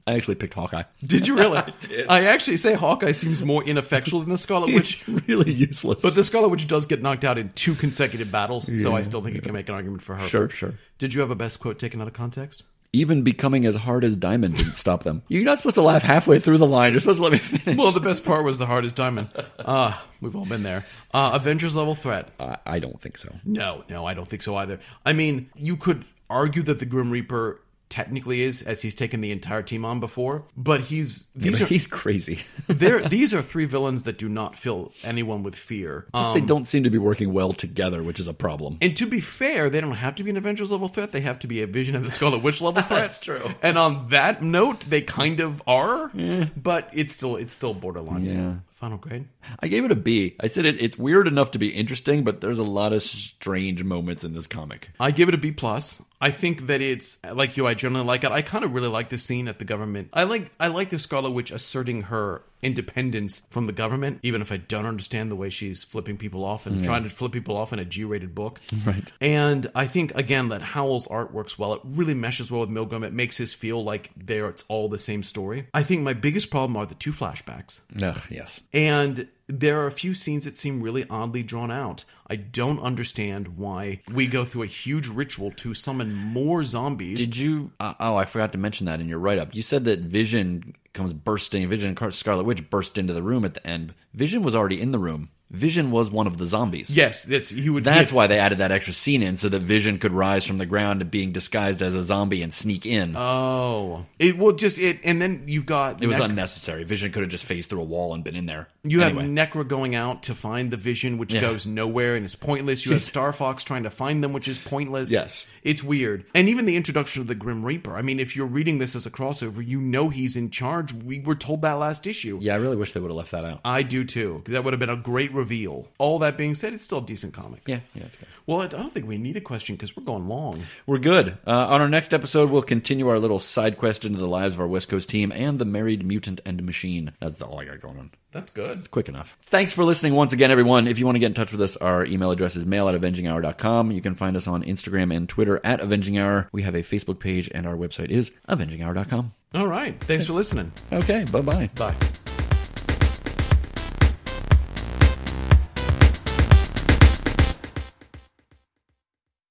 [0.07, 0.83] I actually picked Hawkeye.
[1.05, 1.59] Did you really?
[1.59, 2.07] I did.
[2.09, 5.07] I actually say Hawkeye seems more ineffectual than the Scarlet Witch.
[5.27, 6.01] really useless.
[6.01, 9.03] But the Scarlet Witch does get knocked out in two consecutive battles, yeah, so I
[9.03, 9.37] still think yeah.
[9.37, 10.27] you can make an argument for her.
[10.27, 10.73] Sure, sure.
[10.97, 12.63] Did you have a best quote taken out of context?
[12.93, 15.21] Even becoming as hard as diamond didn't stop them.
[15.29, 16.91] You're not supposed to laugh halfway through the line.
[16.91, 17.77] You're supposed to let me finish.
[17.77, 19.29] Well, the best part was the hardest diamond.
[19.59, 20.85] Ah, uh, we've all been there.
[21.13, 22.29] Uh, Avengers level threat.
[22.39, 23.33] Uh, I don't think so.
[23.45, 24.79] No, no, I don't think so either.
[25.05, 27.61] I mean, you could argue that the Grim Reaper
[27.91, 30.45] technically is, as he's taken the entire team on before.
[30.57, 32.39] But he's these yeah, but are, he's crazy.
[32.67, 36.07] there, these are three villains that do not fill anyone with fear.
[36.13, 38.77] Um, they don't seem to be working well together, which is a problem.
[38.81, 41.11] And to be fair, they don't have to be an Avengers level threat.
[41.11, 43.01] They have to be a Vision of the Scarlet Witch level threat.
[43.01, 43.51] That's true.
[43.61, 46.09] And on that note, they kind of are.
[46.13, 46.47] Yeah.
[46.55, 48.25] But it's still it's still borderline.
[48.25, 48.53] Yeah.
[48.82, 49.27] Final grade?
[49.59, 50.36] I gave it a B.
[50.39, 53.84] I said it, it's weird enough to be interesting, but there's a lot of strange
[53.84, 54.89] moments in this comic.
[54.99, 56.01] I give it a B plus.
[56.19, 57.67] I think that it's like you.
[57.67, 58.32] I generally like it.
[58.32, 60.09] I kind of really like the scene at the government.
[60.13, 64.51] I like I like the Scarlet Witch asserting her independence from the government, even if
[64.51, 66.88] I don't understand the way she's flipping people off and yeah.
[66.88, 68.59] trying to flip people off in a G-rated book.
[68.86, 69.12] Right.
[69.20, 71.74] And I think again that Howell's art works well.
[71.74, 73.05] It really meshes well with Milgrom.
[73.05, 75.68] It makes us feel like they're it's all the same story.
[75.74, 77.82] I think my biggest problem are the two flashbacks.
[78.01, 78.62] Ugh, yes.
[78.74, 79.28] And
[79.59, 82.05] there are a few scenes that seem really oddly drawn out.
[82.27, 87.19] I don't understand why we go through a huge ritual to summon more zombies.
[87.19, 87.71] Did you?
[87.79, 89.53] Uh, oh, I forgot to mention that in your write up.
[89.53, 91.67] You said that Vision comes bursting.
[91.69, 93.93] Vision Scarlet Witch burst into the room at the end.
[94.13, 95.29] Vision was already in the room.
[95.51, 96.95] Vision was one of the zombies.
[96.95, 97.83] Yes, that's he would.
[97.83, 100.65] That's why they added that extra scene in, so that Vision could rise from the
[100.65, 103.17] ground and being disguised as a zombie and sneak in.
[103.17, 106.85] Oh, it will just it, and then you've got it was unnecessary.
[106.85, 108.69] Vision could have just phased through a wall and been in there.
[108.83, 109.23] You anyway.
[109.23, 111.41] have Necra going out to find the Vision, which yeah.
[111.41, 112.85] goes nowhere and is pointless.
[112.85, 115.11] You have Star Fox trying to find them, which is pointless.
[115.11, 116.26] Yes, it's weird.
[116.34, 117.95] And even the introduction of the Grim Reaper.
[117.95, 120.93] I mean, if you're reading this as a crossover, you know he's in charge.
[120.93, 122.39] We were told that last issue.
[122.41, 123.62] Yeah, I really wish they would have left that out.
[123.64, 125.88] I do too, because that would have been a great reveal.
[125.97, 127.62] All that being said, it's still a decent comic.
[127.66, 128.28] Yeah, yeah, it's good.
[128.45, 130.64] Well, I don't think we need a question because we're going long.
[130.86, 131.38] We're good.
[131.45, 134.62] Uh, on our next episode, we'll continue our little side quest into the lives of
[134.62, 137.14] our West Coast team and the married mutant and machine.
[137.20, 138.12] That's all I got going on.
[138.32, 138.79] That's good.
[138.79, 139.38] It's quick enough.
[139.41, 140.88] Thanks for listening once again, everyone.
[140.88, 142.95] If you want to get in touch with us, our email address is mail at
[142.99, 143.91] avenginghour.com.
[143.91, 146.47] You can find us on Instagram and Twitter at avenginghour.
[146.51, 149.34] We have a Facebook page, and our website is avenginghour.com.
[149.53, 149.99] All right.
[150.05, 150.71] Thanks for listening.
[150.93, 151.25] Okay.
[151.25, 151.71] Bye-bye.
[151.75, 151.95] Bye.